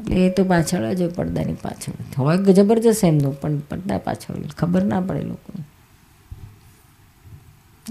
[0.09, 1.93] એ તો પાછળ જ હોય પડદાની પાછળ.
[2.19, 5.65] હોય જબરજસ્ત એમનું પણ પડદા પાછળ ખબર ના પડે લોકોને.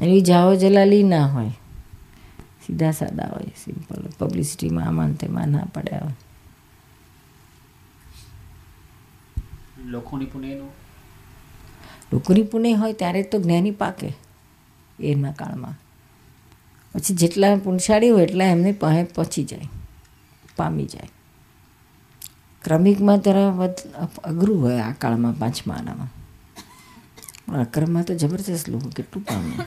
[0.06, 1.50] એવી જાઓ જલાલી ના હોય.
[2.68, 6.18] સીધા સાદા હોય સિમ્પલ પબ્લિસિટીમાં આમાં તેમાં ના પડ્યા હોય
[9.86, 10.70] લોકોની પુણ્યનું
[12.14, 14.14] લોકોની પુણ્ય હોય ત્યારે તો જ્ઞાની પાકે
[15.00, 15.76] એના કાળમાં.
[16.96, 19.70] પછી જેટલા પુણશાળી હોય એટલા એમને પહોંચી જાય
[20.58, 21.10] પામી જાય.
[22.64, 23.80] ક્રમિકમાં જરા વધ
[24.24, 26.12] અઘરું હોય આ કાળમાં પાંચમા આનામાં.
[27.46, 29.66] પણ અક્રમમાં તો જબરજસ્ત લોકો કેટલું પામે.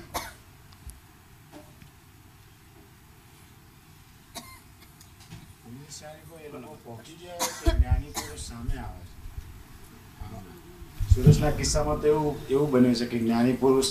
[11.15, 13.91] સુરેશના કિસ્સામાં તો એવું એવું બન્યું છે કે જ્ઞાની પુરુષ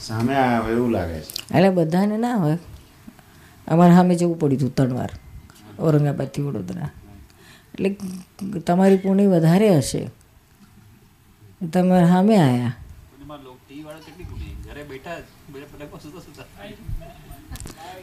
[0.00, 1.30] સામે આવ્યા હોય એવું લાગે છે.
[1.56, 2.58] એટલે બધાને ના હોય.
[3.68, 5.12] અમારે સામે જવું પડ્યું હતું ત્રણ વાર.
[5.78, 6.90] ઔરંગાબાદથી વડોદરા.
[7.74, 7.96] એટલે
[8.60, 10.10] તમારી પુણ્ય વધારે હશે.
[11.72, 12.72] તમે સામે આવ્યા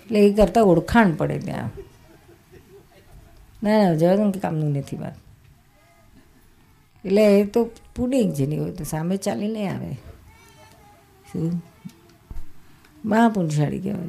[0.03, 1.69] એટલે એ કરતાં ઓળખાણ પડે ત્યાં.
[3.63, 5.13] ના ના જવા ને કે કામનું નથી વાત.
[7.05, 7.71] એટલે એ તો
[8.23, 9.93] જ જેની હોય તો સામે ચાલી નહીં આવે.
[11.31, 11.63] શું?
[13.05, 14.07] મહાપુણશાળી કહેવાય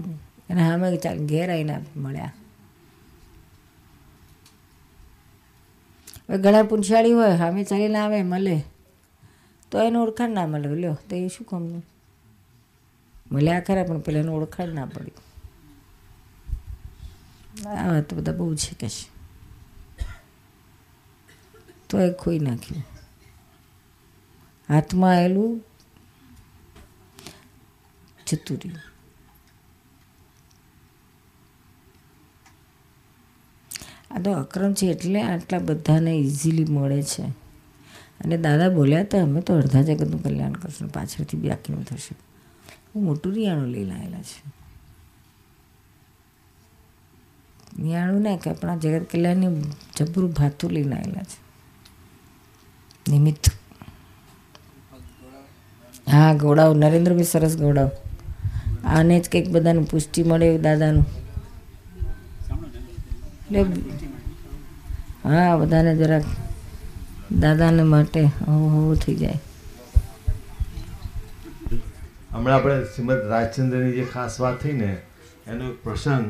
[0.51, 2.33] અને સામે ચાલ ઘેર આવીને મળ્યા.
[6.31, 8.57] હવે પૂંછાળી હોય, હામે ચાલીને આવે, મળે.
[9.71, 10.69] તો એનું ઓળખાણ ના મળે.
[10.75, 11.85] લ્યો, તો એ શું કામનું?
[13.33, 15.29] મળ્યા ખરા પણ પેલા એને ઓળખાણ ના પડ્યું
[17.67, 18.89] આ તો બધા બહુ છે કે
[21.89, 22.85] તો એ ખોઈ નાખ્યું.
[24.69, 25.65] હાથમાં આવેલું
[28.27, 28.90] જતું રહ્યું.
[34.11, 37.23] આ તો અક્રમ છે એટલે આટલા બધાને ઇઝીલી મળે છે.
[38.25, 42.17] અને દાદા બોલ્યા હતા, અમે તો અડધા જગતનું કલ્યાણ કરશું, પાછળથી વ્યાખ્યાન થશે.
[42.95, 44.61] હું મોટું રિયાણું લઈને આવેલા છે.
[47.83, 49.47] રિયાણું ને કે આપણા જગત કલ્યાણની
[49.97, 51.51] જબરું ભાથું લઈને આવેલા છે.
[53.11, 53.51] નિમિત્ત.
[56.13, 57.91] હા ગોળાવ નરેન્દ્રભાઈ સરસ ગોળાવ
[58.85, 61.20] આને જ કંઈક બધાનું પુષ્ટિ મળે એવું દાદાનું.
[63.51, 63.83] એટલે
[65.25, 66.27] હા, બધાને જરાક
[67.43, 69.39] દાદાને માટે આવું આવું થઈ જાય.
[72.33, 74.91] હમણાં આપણે શ્રીમદ રાજચંદ્રની જે ખાસ વાત થઈ ને,
[75.47, 76.27] એનો પ્રસંગ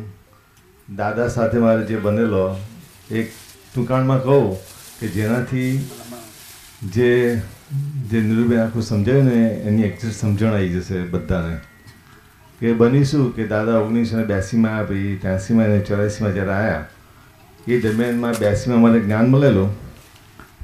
[0.89, 2.45] દાદા સાથે મારે જે બનેલો,
[3.11, 3.27] એક
[3.73, 4.57] ટૂંકાણમાં કહું
[5.01, 5.73] કે જેનાથી
[6.95, 7.11] જે
[8.11, 11.59] જે નીરુબેન આખું સમજાયું ને, એની એક્ઝેક્ટ સમજણ આવી જશે બધાને.
[12.61, 16.89] કે બનીશું કે દાદા ઓગણીસો ને બ્યાસીમાં પછી ત્યાંસીમાં અને ચોરાસીમાં જ્યારે આવ્યા
[17.69, 19.71] એ દરમિયાનમાં બ્યાસીમાં મને જ્ઞાન મળેલું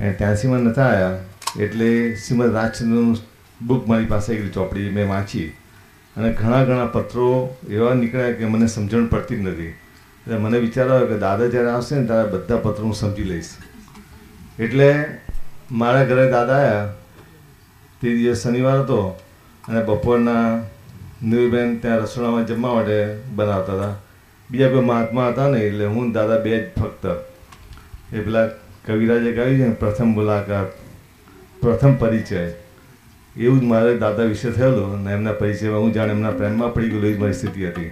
[0.00, 1.18] અને ત્યાંસીમાં નતા આવ્યા
[1.60, 3.16] એટલે શ્રીમદ રાજચંદ્રનું
[3.62, 5.48] બુક મારી પાસે એક ચોપડી મેં વાંચી.
[6.16, 9.66] અને ઘણા ઘણા પત્રો એવા નીકળ્યા કે મને સમજણ પડતી જ નથી.
[9.66, 13.48] એટલે મને વિચાર આવ્યો કે દાદા જ્યારે આવશે ને ત્યારે બધા પત્રો હું સમજી લઈશ.
[14.58, 15.04] એટલે
[15.72, 16.92] મારા ઘરે દાદા આવ્યા.
[18.02, 19.20] તે દિવસ શનિવાર હતો
[19.68, 20.62] અને બપોરના
[21.22, 23.94] નીરુબેન ત્યાં રસોડામાં જમવા માટે બનાવતા હતા.
[24.50, 27.04] બીજા કોઈ મહાત્મા હતા ને, એટલે હું દાદા બે જ ફક્ત
[28.16, 28.46] એ પેલા
[28.86, 30.70] કવિરાજે કહ્યું છે ને, પ્રથમ મુલાકાત,
[31.62, 32.42] પ્રથમ પરિચય.
[33.36, 37.08] એવું જ મારે દાદા વિશે થયેલું અને એમના પરિચયમાં હું જાણે એમના પ્રેમમાં પડી ગયેલો
[37.08, 37.90] એવી મારી સ્થિતિ હતી.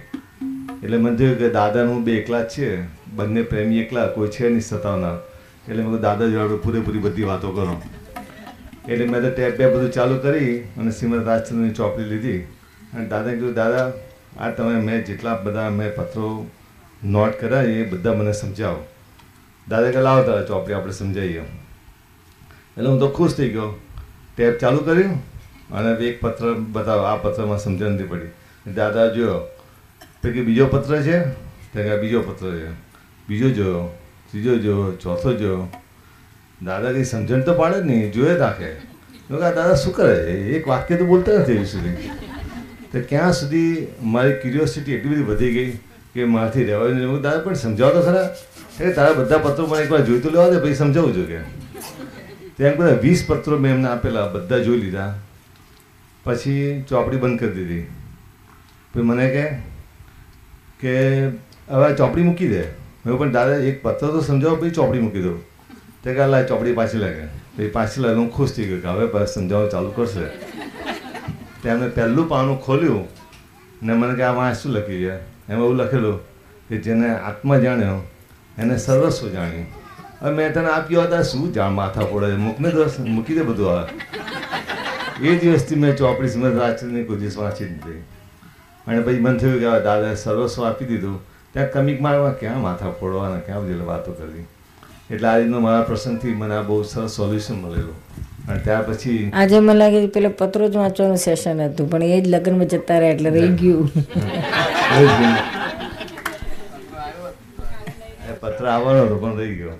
[0.83, 2.69] એટલે મને થયું કે દાદાનું હું બે એકલા જ છે
[3.17, 5.17] બંને પ્રેમી એકલા, કોઈ છે નહીં સતાવનાર
[5.67, 7.75] એટલે મેં દાદા જોડે પૂરેપૂરી બધી વાતો કરો.
[8.87, 12.41] એટલે મેં તો ટેપ બે બધું ચાલુ કરી અને શ્રીમદ રાજચંદ્રની ચોપડી લીધી.
[12.93, 13.85] અને દાદાએ કીધું, દાદા
[14.37, 16.47] આ તમે મેં જેટલા બધા મેં પત્રો
[17.03, 18.87] નોટ કર્યા એ બધા મને સમજાવો.
[19.67, 21.39] દાદા કે લાવો તારા ચોપડી, આપણે સમજાવીએ.
[22.77, 23.79] એટલે હું તો ખુશ થઈ ગયો.
[24.37, 25.35] ટેપ ચાલુ કર્યું
[25.71, 27.03] અને એક પત્ર બતાવો.
[27.03, 28.27] આ પત્રમાં સમજણ નથી પડી.
[28.73, 29.39] દાદા જોયો.
[30.23, 31.19] તો કે બીજો પત્ર છે?
[31.29, 32.71] તો કે બીજો પત્ર છે.
[33.29, 33.97] બીજો જોયો,
[34.31, 35.67] ત્રીજો જોયો, ચોથો જોયો.
[36.65, 38.73] દાદા કંઈ સમજણ તો પાડે જ નહીં, જોયે રાખે.
[39.29, 40.57] તો કે આ દાદા શું કરે છે?
[40.57, 42.24] એક વાક્ય તો બોલતા નથી સુધી.
[42.95, 45.77] તો ક્યાં સુધી મારી ક્યુરિયોસિટી એટલી બધી વધી ગઈ
[46.13, 48.35] કે મારાથી રહેવાય નહીં હું દાદા પણ સમજાવો તો ખરા.
[48.79, 51.37] એટલે તારા બધા પત્રો મને એકવાર જોઈ તો લેવા દે, પછી સમજાવું છું કે.
[52.57, 55.19] ત્યાં બધા વીસ પત્રો મેં એમને આપેલા, બધા જોઈ લીધા.
[56.23, 57.81] પછી ચોપડી બંધ કરી દીધી.
[58.93, 59.55] પછી મને કહે
[60.79, 61.27] કે,
[61.69, 62.61] હવે ચોપડી મૂકી દે.
[63.05, 65.41] મેં પણ દાદા એક પત્ર તો સમજાવો, પછી ચોપડી મૂકી દઉં.
[66.03, 67.25] તે કે લા, ચોપડી પાછી લાગે.
[67.25, 70.54] પછી પાછી લાગે, હું ખુશ થઈ ગયો કે, હવે સમજાવવાનું ચાલુ કરશે.
[71.73, 73.07] મેં પહેલું પાનું ખોલ્યું
[73.83, 75.15] ને મને કે આમાં શું લખી ગયા?
[75.49, 76.19] એમાં એવું લખેલું
[76.69, 78.01] કે જેને આત્મા જાણ્યો,
[78.57, 79.65] એને સર્વસ્વ જાણ્યું.
[80.21, 82.35] હવે મેં તને આપ્યો હતા શું જાણ માથા પડે?
[82.35, 83.87] મૂકને દોસ્ત મૂકી દે બધું આ.
[85.21, 88.03] એ દિવસથી મેં ચોપડી સમજ રાજચંદ્રની કોઈ વાંચી દીધી
[88.87, 91.19] અને પછી મને થયું કે દાદાએ સર્વસ્વ આપી દીધું.
[91.53, 93.39] ત્યાં કમિક મારવા ક્યાં માથા ફોડવાના?
[93.39, 94.45] ક્યાં બધી વાતો કરવી?
[95.11, 97.95] એટલે આ રીતનો મારા પ્રસંગથી મને આ બહુ સરસ સોલ્યુશન મળેલું.
[98.47, 102.19] ત્યાર પછી આજે મને લાગે છે પેલો પત્રો જ વાંચવાનું સેશન હતું પણ એ જ
[102.29, 103.89] લગ્નમાં જતા રહ્યા એટલે રહી ગયું.
[108.41, 109.75] પત્ર આવવાનો હતો પણ રહી ગયો.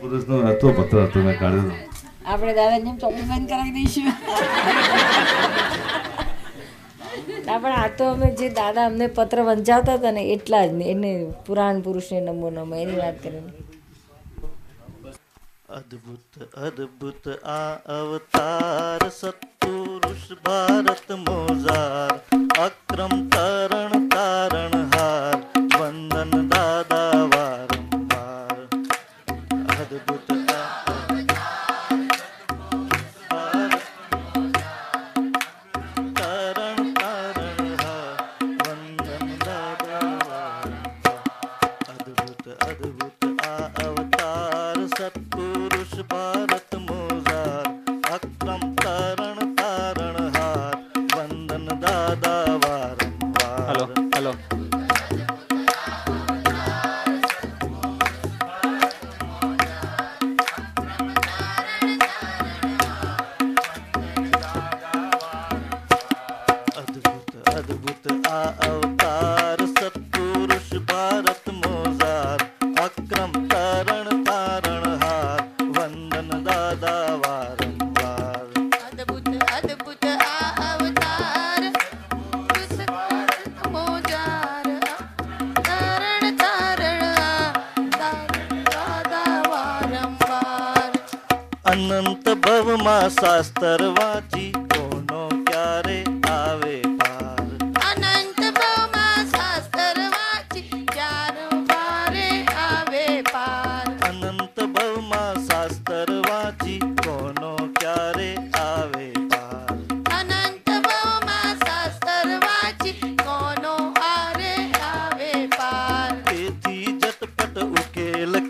[0.00, 1.72] પુરુષનો હતો પત્ર હતો મેં કાઢ્યો
[2.24, 4.04] આપણે દાદા જેમ ચોપડી બંધ કરાવી દઈશું.
[7.46, 10.84] ના પણ આ તો અમે જે દાદા અમને પત્ર વંચાવતા હતા ને એટલા જ ને
[10.92, 11.10] એને
[11.46, 13.52] પુરાણ પુરુષને નમો નમો એની વાત કરીને.
[15.72, 22.12] અદ્ભુત અદ્ભુત આ અવતાર સત્પુરુષ ભારત મોજાર
[22.60, 25.31] અક્રમ તરણ તારણહાર વંદન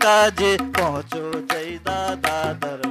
[0.03, 2.82] કાજે પહોંચો જય દાદા દર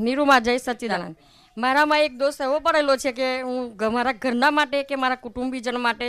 [0.00, 1.16] નીરુમાં જય સચિદાનંદ
[1.56, 6.06] મારામાં એક દોષ એવો પડેલો છે કે હું મારા ઘરના માટે કે મારા કુટુંબીજન માટે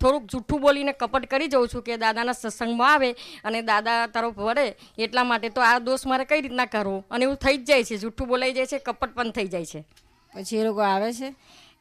[0.00, 3.10] થોડુંક જૂઠું બોલીને કપટ કરી જઉં છું કે દાદાના સત્સંગમાં આવે
[3.44, 4.66] અને દાદા તરફ વળે
[4.98, 7.04] એટલા માટે તો આ દોષ મારે કઈ રીતના કરવો?
[7.10, 9.84] અને એવું થઈ જ જાય છે જૂઠું બોલાઈ જાય છે કપટ પણ થઈ જાય છે.
[10.32, 11.34] પછી એ લોકો આવે છે?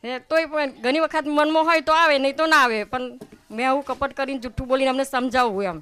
[0.03, 3.19] એ તોય પણ ઘણી વખત મનમાં હોય તો આવે નહીં તો ના આવે પણ
[3.51, 5.79] મેં આવું કપટ કરીને જૂઠું બોલીને અમને સમજાવવું એમ.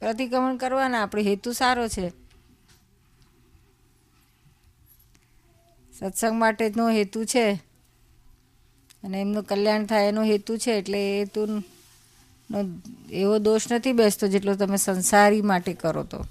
[0.00, 2.19] પ્રતિક્રમણ કરવાના આપણો હેતુ સારો છે.
[6.00, 7.46] સત્સંગ માટેનો હેતુ છે.
[9.04, 11.62] અને એમનું કલ્યાણ થાય એનો હેતુ છે, એટલે એ હેતુનો
[13.10, 16.24] એવો દોષ નથી બેસતો જેટલો તમે સંસારી માટે કરો તો.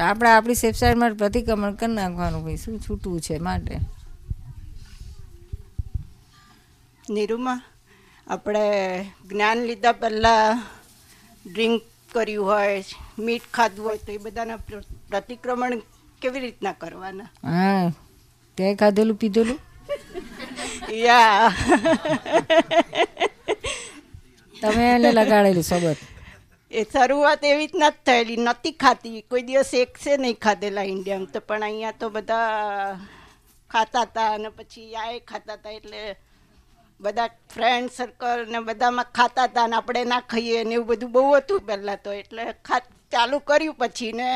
[0.00, 3.78] આપણે આપણી સેફસાઈડ માટે પ્રતિક્રમણ કરી નાખવાનું ભાઈ, શું છૂટવું છે માટે?
[7.10, 7.60] નિરૂમા,
[8.26, 8.64] આપણે
[9.28, 10.62] જ્ઞાન લીધા પહેલાં
[11.52, 11.82] ડ્રિંક
[12.12, 12.84] કર્યું હોય
[13.18, 14.56] મીઠ ખાધું હોય તો એ બધાના
[15.08, 15.80] પ્રતિક્રમણ
[16.22, 17.28] કેવી રીતના કરવાના?
[17.50, 17.90] હા
[18.58, 19.58] તે ખાધેલું પીધેલું?
[21.04, 21.52] યા.
[24.54, 25.98] તમે એને લગાડેલી સોબત?
[26.70, 29.22] એ શરૂઆત એવી રીતના જ થયેલી નથી ખાતી.
[29.30, 32.98] કોઈ દિવસ એકસે નહીં ખાધેલા ઇન્ડિયામાં તો પણ અહીંયા તો બધા
[33.70, 36.00] ખાતા હતા અને પછી આ ખાતા હતા એટલે
[37.00, 41.22] બધા ફ્રેન્ડ સર્કલ ને બધામાં ખાતા હતા ને આપણે ના ખાઈએ ને એવું બધું બહુ
[41.36, 42.10] હતું પહેલાં તો.
[42.22, 42.80] એટલે ખા
[43.12, 44.28] ચાલુ કર્યું પછી ને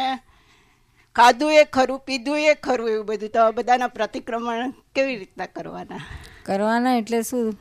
[1.15, 3.29] ખાધું એ ખરું, પીધું એ ખરું, એવું બધું.
[3.29, 6.01] તો બધાના પ્રતિક્રમણ કેવી રીતના કરવાના?
[6.45, 7.55] કરવાના એટલે શું?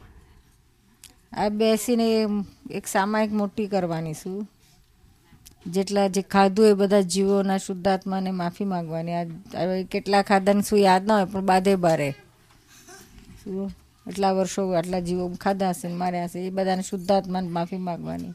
[1.33, 2.25] આ બેસીને
[2.71, 4.49] એક સામાયિક મોટી કરવાની શું?
[5.67, 9.13] જેટલા જે ખાધું એ બધા જીવોના શુદ્ધાત્માને માફી માંગવાની.
[9.13, 9.23] આ
[9.91, 12.11] કેટલા ખાધાને શું યાદ ના હોય, પણ બાધે બારે.
[13.43, 13.71] શું?
[14.07, 18.33] એટલા વર્ષો આટલા જીવો ખાધા હશે માર્યા હશે, એ બધાને શુદ્ધાત્માને માફી માંગવાની.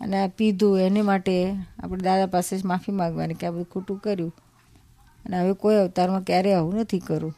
[0.00, 1.34] અને આ પીધું એની માટે
[1.78, 4.34] આપણે દાદા પાસે જ માફી માંગવાની કે આ બધું ખોટું કર્યું.
[5.24, 7.34] અને હવે કોઈ અવતારમાં ક્યારેય આવું નથી કરું.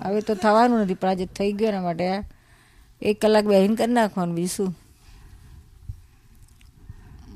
[0.00, 2.06] હવે તો થવાનું નથી પણ આજે થઈ ગયો એના માટે
[3.02, 4.70] એક કલાક બેસીને કરી નાખવાનું બીજું શું?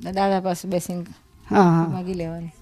[0.04, 1.04] દાદા પાસે બેસીને
[1.46, 1.88] હા, હા.
[1.90, 2.52] માગી લેવાની.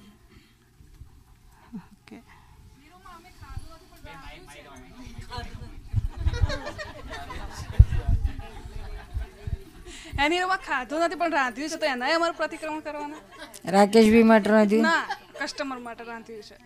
[10.24, 13.20] એની એમાં ખાધું નથી પણ રાંધ્યું છે તો એના અમારું પ્રતિક્રમણ કરવાના.
[13.64, 14.82] રાકેશભાઈ માટે રાંધ્યું?
[14.82, 15.02] ના
[15.40, 16.56] કસ્ટમર માટે રાંધ્યું છે.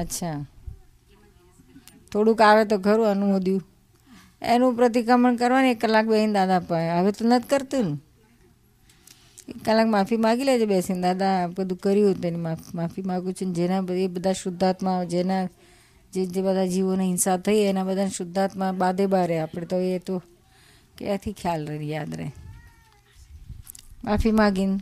[0.00, 0.46] અચ્છા.
[2.12, 3.62] થોડુંક આવે તો ખરું અનુમોદ્યું.
[4.42, 6.90] એનું પ્રતિક્રમણ કરવાનું એક કલાક બેસીને દાદા પાસે.
[6.98, 7.96] હવે તો નથી કરતું ને.
[9.48, 11.00] એક કલાક માફી માગી લેજે બેસીને.
[11.00, 12.40] દાદા બધું કર્યું તેની
[12.74, 13.54] માફી માગું છું ને.
[13.54, 15.44] જેના એ બધા શુદ્ધાત્મા જેના
[16.12, 19.38] જે જે બધા જીવોને હિંસા થઈ એના બધા શુદ્ધાત્મા બાદે બારે.
[19.38, 20.22] આપણે તો એ તો
[20.98, 22.30] ક્યાંથી ખ્યાલ રહે યાદ રહે?
[24.04, 24.76] માફી માગીને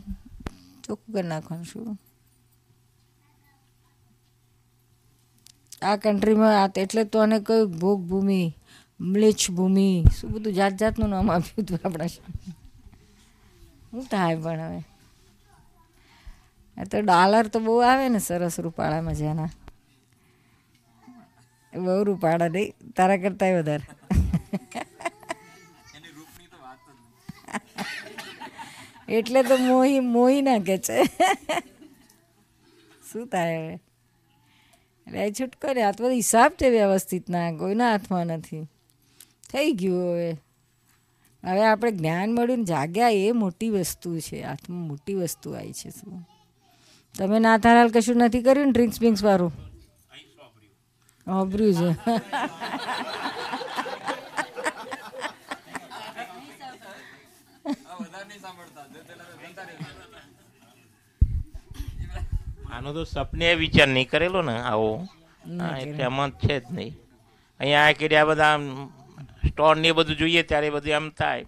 [0.83, 1.97] ચોખ્ખું કરી નાખવાનું શું
[5.89, 8.41] આ કન્ટ્રીમાં આ એટલે તો આને કયું ભોગ ભૂમિ,
[8.99, 14.81] મ્લેચ્છ ભૂમિ, શું બધું જાત જાતનું નામ આપ્યું હતું આપણા શું થાય પણ હવે.
[16.77, 19.51] આ તો ડોલર તો બહુ આવે ને સરસ રૂપાળા મજાના
[21.73, 23.85] બહુ રૂપાળા નહીં, તારા કરતાંય વધારે.
[29.09, 31.03] એટલે તો મોહી મોહી નાખે છે.
[33.11, 33.73] શું થાય હવે?
[35.07, 37.51] એટલે એ છૂટકો રે આ તો હિસાબ છે વ્યવસ્થિત ના.
[37.51, 38.63] કોઈના હાથમાં નથી.
[39.53, 40.31] થઈ ગયું હવે.
[41.43, 44.41] હવે આપણે જ્ઞાન મળ્યું ને જાગ્યા એ મોટી વસ્તુ છે.
[44.41, 46.27] હાથમાં મોટી વસ્તુ આવી છે શું?
[47.17, 49.53] તમે ના થારાલ કશું નથી કર્યું ને ડ્રિંક્સ બિંક્સ વાળું?
[51.27, 51.95] વાપર્યું છે.
[62.71, 65.07] આનો તો સપને વિચાર નહીં કરેલો ને આવો.
[65.81, 66.93] એટલે એમાં છે જ નહીં.
[67.59, 68.57] અહીંયા આ કર્યા બધા
[69.47, 71.45] સ્ટોર ને બધું જોઈએ ત્યારે બધું એમ થાય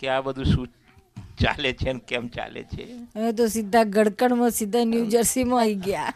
[0.00, 0.68] કે આ બધું શું
[1.40, 2.84] ચાલે છે ને કેમ ચાલે છે.
[3.16, 6.12] હવે તો સીધા ગડકણમાં સીધા ન્યૂ જર્સીમાં આવી ગયા.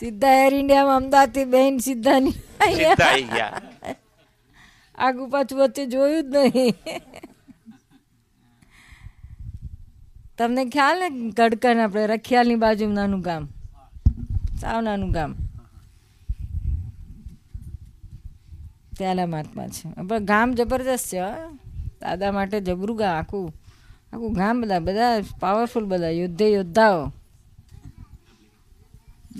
[0.00, 2.40] સીધા એર ઇન્ડિયામાં અમદાવાદથી બેન સીધા ની-
[2.74, 3.60] સીધા આવી ગયા.
[4.98, 6.74] આગુ પાછું વચ્ચે જોયું જ નહીં.
[10.38, 11.30] તમને ખ્યાલ ને?
[11.30, 13.48] ગડકન આપણે, રખિયાલની બાજુ નાનું ગામ.
[14.60, 15.34] સાવ નાનું ગામ.
[18.98, 19.90] ત્યાંના મહાત્મા છે.
[19.90, 21.18] પણ ગામ જબરજસ્ત છે.
[22.00, 23.54] દાદા માટે જબરું ગામ, આખું
[24.12, 27.12] આખું ગામ બધા બધા પાવરફુલ બધા, યોદ્ધે યોદ્ધાઓ.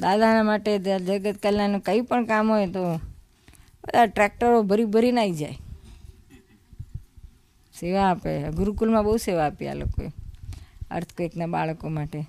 [0.00, 2.94] દાદાના માટે જગત કલ્યાણનું કંઈ પણ કામ હોય તો
[3.84, 5.58] બધા ટ્રેક્ટરો ભરી ભરીને આવી જાય.
[7.80, 8.50] સેવા આપે.
[8.50, 10.08] ગુરુકુલમાં બહુ સેવા આપી આ લોકોએ.
[10.94, 12.20] અર્થક્વેકના બાળકો માટે.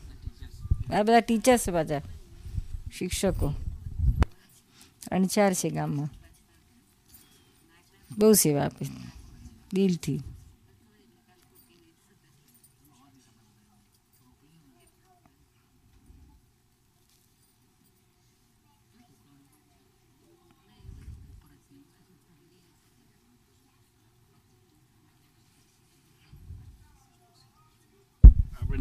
[0.93, 2.01] આ બધા ટીચર્સ બધા
[2.97, 3.53] શિક્ષકો.
[5.07, 6.09] ત્રણ ચાર છે ગામમાં.
[8.18, 8.86] બહુ સેવા આપે
[9.74, 10.22] દિલથી.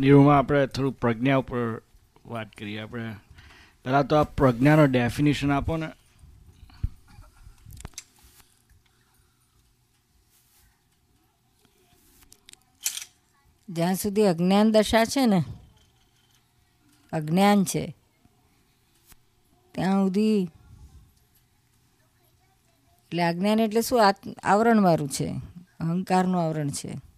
[0.05, 1.81] નિરૂમાં આપણે થોડું પ્રજ્ઞા ઉપર
[2.27, 2.81] વાત કરીએ.
[2.81, 3.05] આપણે
[3.85, 5.89] પહેલાં તો આ પ્રજ્ઞાનો ડેફિનેશન આપો ને.
[13.69, 15.41] જ્યાં સુધી અજ્ઞાન દશા છે ને,
[17.13, 17.85] અજ્ઞાન છે,
[19.75, 20.43] ત્યાં સુધી
[23.09, 24.01] એટલે અજ્ઞાન એટલે શું?
[24.43, 25.29] આવરણવાળું છે,
[25.81, 27.14] અહંકારનું આવરણ છે.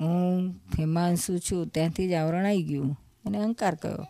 [0.00, 2.90] હું હિમાંશુ છું, ત્યાંથી જ આવરણ આવી ગયું
[3.24, 4.06] અને અહંકાર કયો.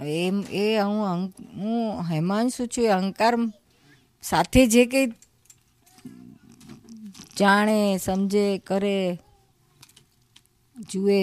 [0.00, 3.34] એમ, એ હું હું હેમાંશુ છું, એ અહંકાર
[4.22, 5.06] સાથે જે કંઈ
[7.38, 9.18] જાણે, સમજે, કરે,
[10.76, 11.22] જુએ,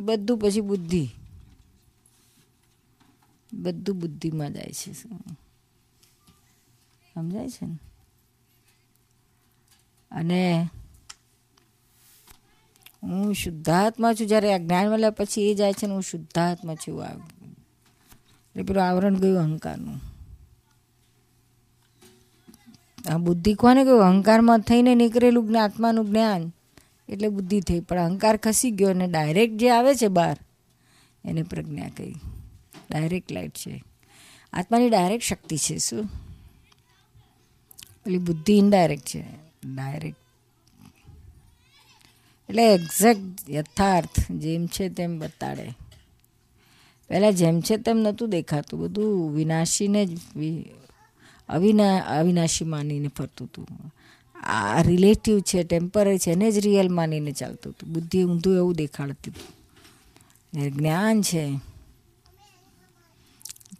[0.00, 1.04] બધું પછી બુદ્ધિ.
[3.52, 4.92] બધું બુદ્ધિમાં જાય છે.
[7.14, 7.78] સમજાય છે ને?
[10.10, 10.68] અને
[13.02, 14.26] હું શુદ્ધાત્મા છું.
[14.26, 17.08] જ્યારે આ જ્ઞાન મળ્યા પછી એ જાય છે ને હું શુદ્ધાત્મા છું આ.
[17.08, 20.00] એટલે પેલું આવરણ ગયું અહંકારનું.
[23.08, 26.52] આ બુદ્ધિ કોને કહ્યું અહંકારમાં થઈને નીકળેલું આત્માનું જ્ઞાન.
[27.08, 27.80] એટલે બુદ્ધિ થઈ.
[27.80, 30.36] પણ અહંકાર ખસી ગયો અને ડાયરેક્ટ જે આવે છે બહાર,
[31.24, 32.14] એને પ્રજ્ઞા કહી.
[32.90, 33.84] ડાયરેક્ટ લાઈટ છે.
[34.52, 36.08] આત્માની ડાયરેક્ટ શક્તિ છે, શું?
[38.04, 39.47] પેલી બુદ્ધિ ઇનડાયરેક્ટ છે.
[39.76, 40.18] ડાયરેક્ટ
[42.48, 45.68] એટલે એક્ઝેક્ટ યથાર્થ જેમ છે તેમ બતાડે.
[47.08, 48.80] પહેલાં જેમ છે તેમ નહોતું દેખાતું.
[48.80, 50.18] બધું વિનાશીને જ
[51.48, 53.66] અવિના, અવિનાશી માનીને ફરતું હતું.
[54.36, 57.92] આ રિલેટિવ છે ટેમ્પરરી છે, એને જ રિયલ માનીને ચાલતું હતું.
[57.92, 60.70] બુદ્ધિ ઊંધું એવું દેખાડતી હતું.
[60.70, 61.44] જ્ઞાન છે,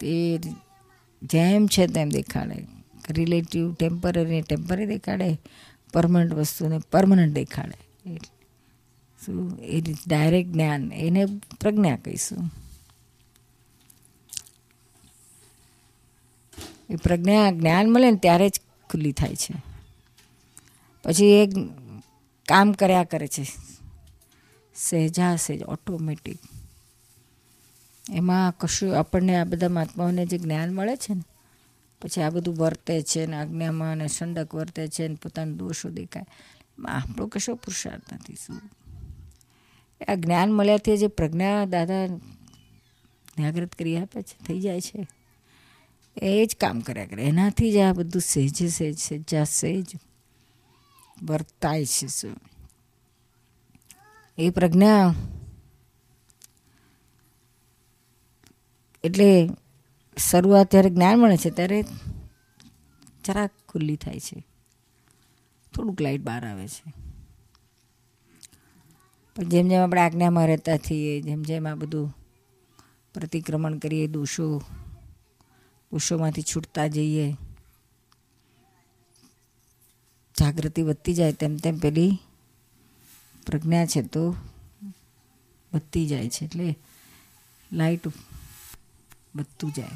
[0.00, 0.38] તે
[1.22, 2.66] જેમ છે તેમ દેખાડે.
[3.10, 5.40] રિલેટિવ ટેમ્પરરી ટેમ્પરરી દેખાડે.
[5.92, 8.18] પરમનન્ટ વસ્તુને પરમનન્ટ દેખાડે.
[9.26, 11.26] શું, એ ડાયરેક્ટ જ્ઞાન, એને
[11.60, 12.50] પ્રજ્ઞા કહીશું.
[16.90, 18.60] એ પ્રજ્ઞા, જ્ઞાન મળે ને ત્યારે જ
[18.90, 19.54] ખુલ્લી થાય છે.
[21.04, 21.46] પછી એ
[22.48, 23.46] કામ કર્યા કરે છે.
[24.74, 26.38] સહેજા સહેજ ઓટોમેટિક
[28.10, 31.22] એમાં કશું આપણને, આ બધા મહાત્માઓને જે જ્ઞાન મળે છે ને
[32.02, 36.24] પછી આ બધું વર્તે છે ને આજ્ઞામાં અને સંડક વર્તે છે ને પોતાના દોષો દેખાય.
[36.88, 38.60] આપણો કશો પુરુષાર્થ નથી શું?
[40.08, 42.06] આ જ્ઞાન મળ્યાથી જે પ્રજ્ઞા દાદા
[43.38, 45.08] જાગૃત કરી આપે છે, થઈ જાય છે.
[46.22, 47.22] એ જ કામ કર્યા કરે.
[47.22, 49.86] એનાથી જ આ બધું સહેજે સહેજ સહેજા સહેજ
[51.22, 52.36] વર્તાય છે શું?
[54.38, 55.14] એ પ્રજ્ઞા
[59.04, 59.50] એટલે
[60.18, 61.82] શરૂઆત જ્યારે જ્ઞાન મળે છે, ત્યારે
[63.24, 64.46] જરાક ખુલ્લી થાય છે.
[65.74, 66.92] થોડુંક લાઇટ બહાર આવે છે.
[69.36, 72.16] પણ જેમ જેમ આપણે આજ્ઞામાં રહેતા થઈએ, જેમ જેમ આ બધું
[73.14, 74.62] પ્રતિક્રમણ કરીએ, દોષો,
[75.92, 77.36] દોષોમાંથી છૂટતા જઈએ,
[80.40, 82.18] જાગૃતિ વધતી જાય, તેમ તેમ પેલી
[83.46, 84.36] પ્રજ્ઞા છે તો
[85.72, 86.44] વધતી જાય છે.
[86.44, 86.78] એટલે
[87.72, 88.08] લાઈટ
[89.38, 89.88] વધતું જાય.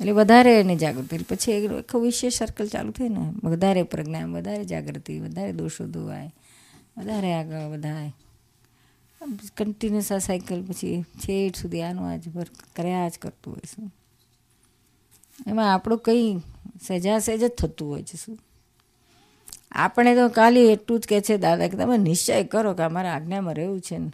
[0.00, 1.18] એટલે વધારે એને જાગૃતિ.
[1.18, 3.32] પછી એક આખું વિશેષ સર્કલ ચાલુ થાય ને.
[3.44, 6.34] વધારે પ્રજ્ઞા, વધારે જાગૃતિ, વધારે દોષો ધોવાય,
[6.98, 8.12] વધારે આગળ વધાય.
[9.56, 13.94] કન્ટિન્યુઅસ આ સાયકલ પછી છેટ સુધી આનું આજ વર્ક કર્યા જ કરતું હોય શું?
[15.46, 16.38] એમાં આપણું કંઈ
[16.86, 18.38] સહેજા સહેજ જ થતું હોય છે શું?
[19.72, 23.54] આપણે તો કાલી એટલું જ કહે છે દાદા કે તમે નિશ્ચય કરો કે અમારા આજ્ઞામાં
[23.54, 24.10] રહેવું છે ને.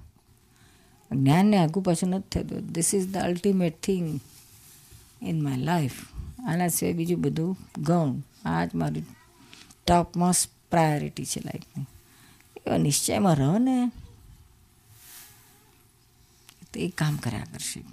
[1.13, 2.73] જ્ઞાનને આગું પાછું નથી થતું.
[2.73, 4.21] This is the ultimate thing
[5.23, 5.93] in my life
[6.45, 9.03] આના સિવાય બીજું બધું ગૌણ આ જ મારી
[9.87, 11.85] ટોપ મોસ્ટ પ્રાયોરિટી છે લાઈફની
[12.67, 13.89] એવા નિશ્ચયમાં રહો ને.
[16.73, 17.85] તો એ કામ કર્યા કરશે.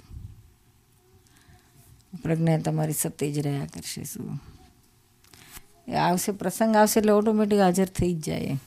[2.24, 4.40] પ્રજ્ઞા તમારી સત્ય જ રહ્યા કરશે શું?
[5.88, 8.58] એ આવશે, પ્રસંગ આવશે એટલે ઓટોમેટિક હાજર થઈ જ જાય.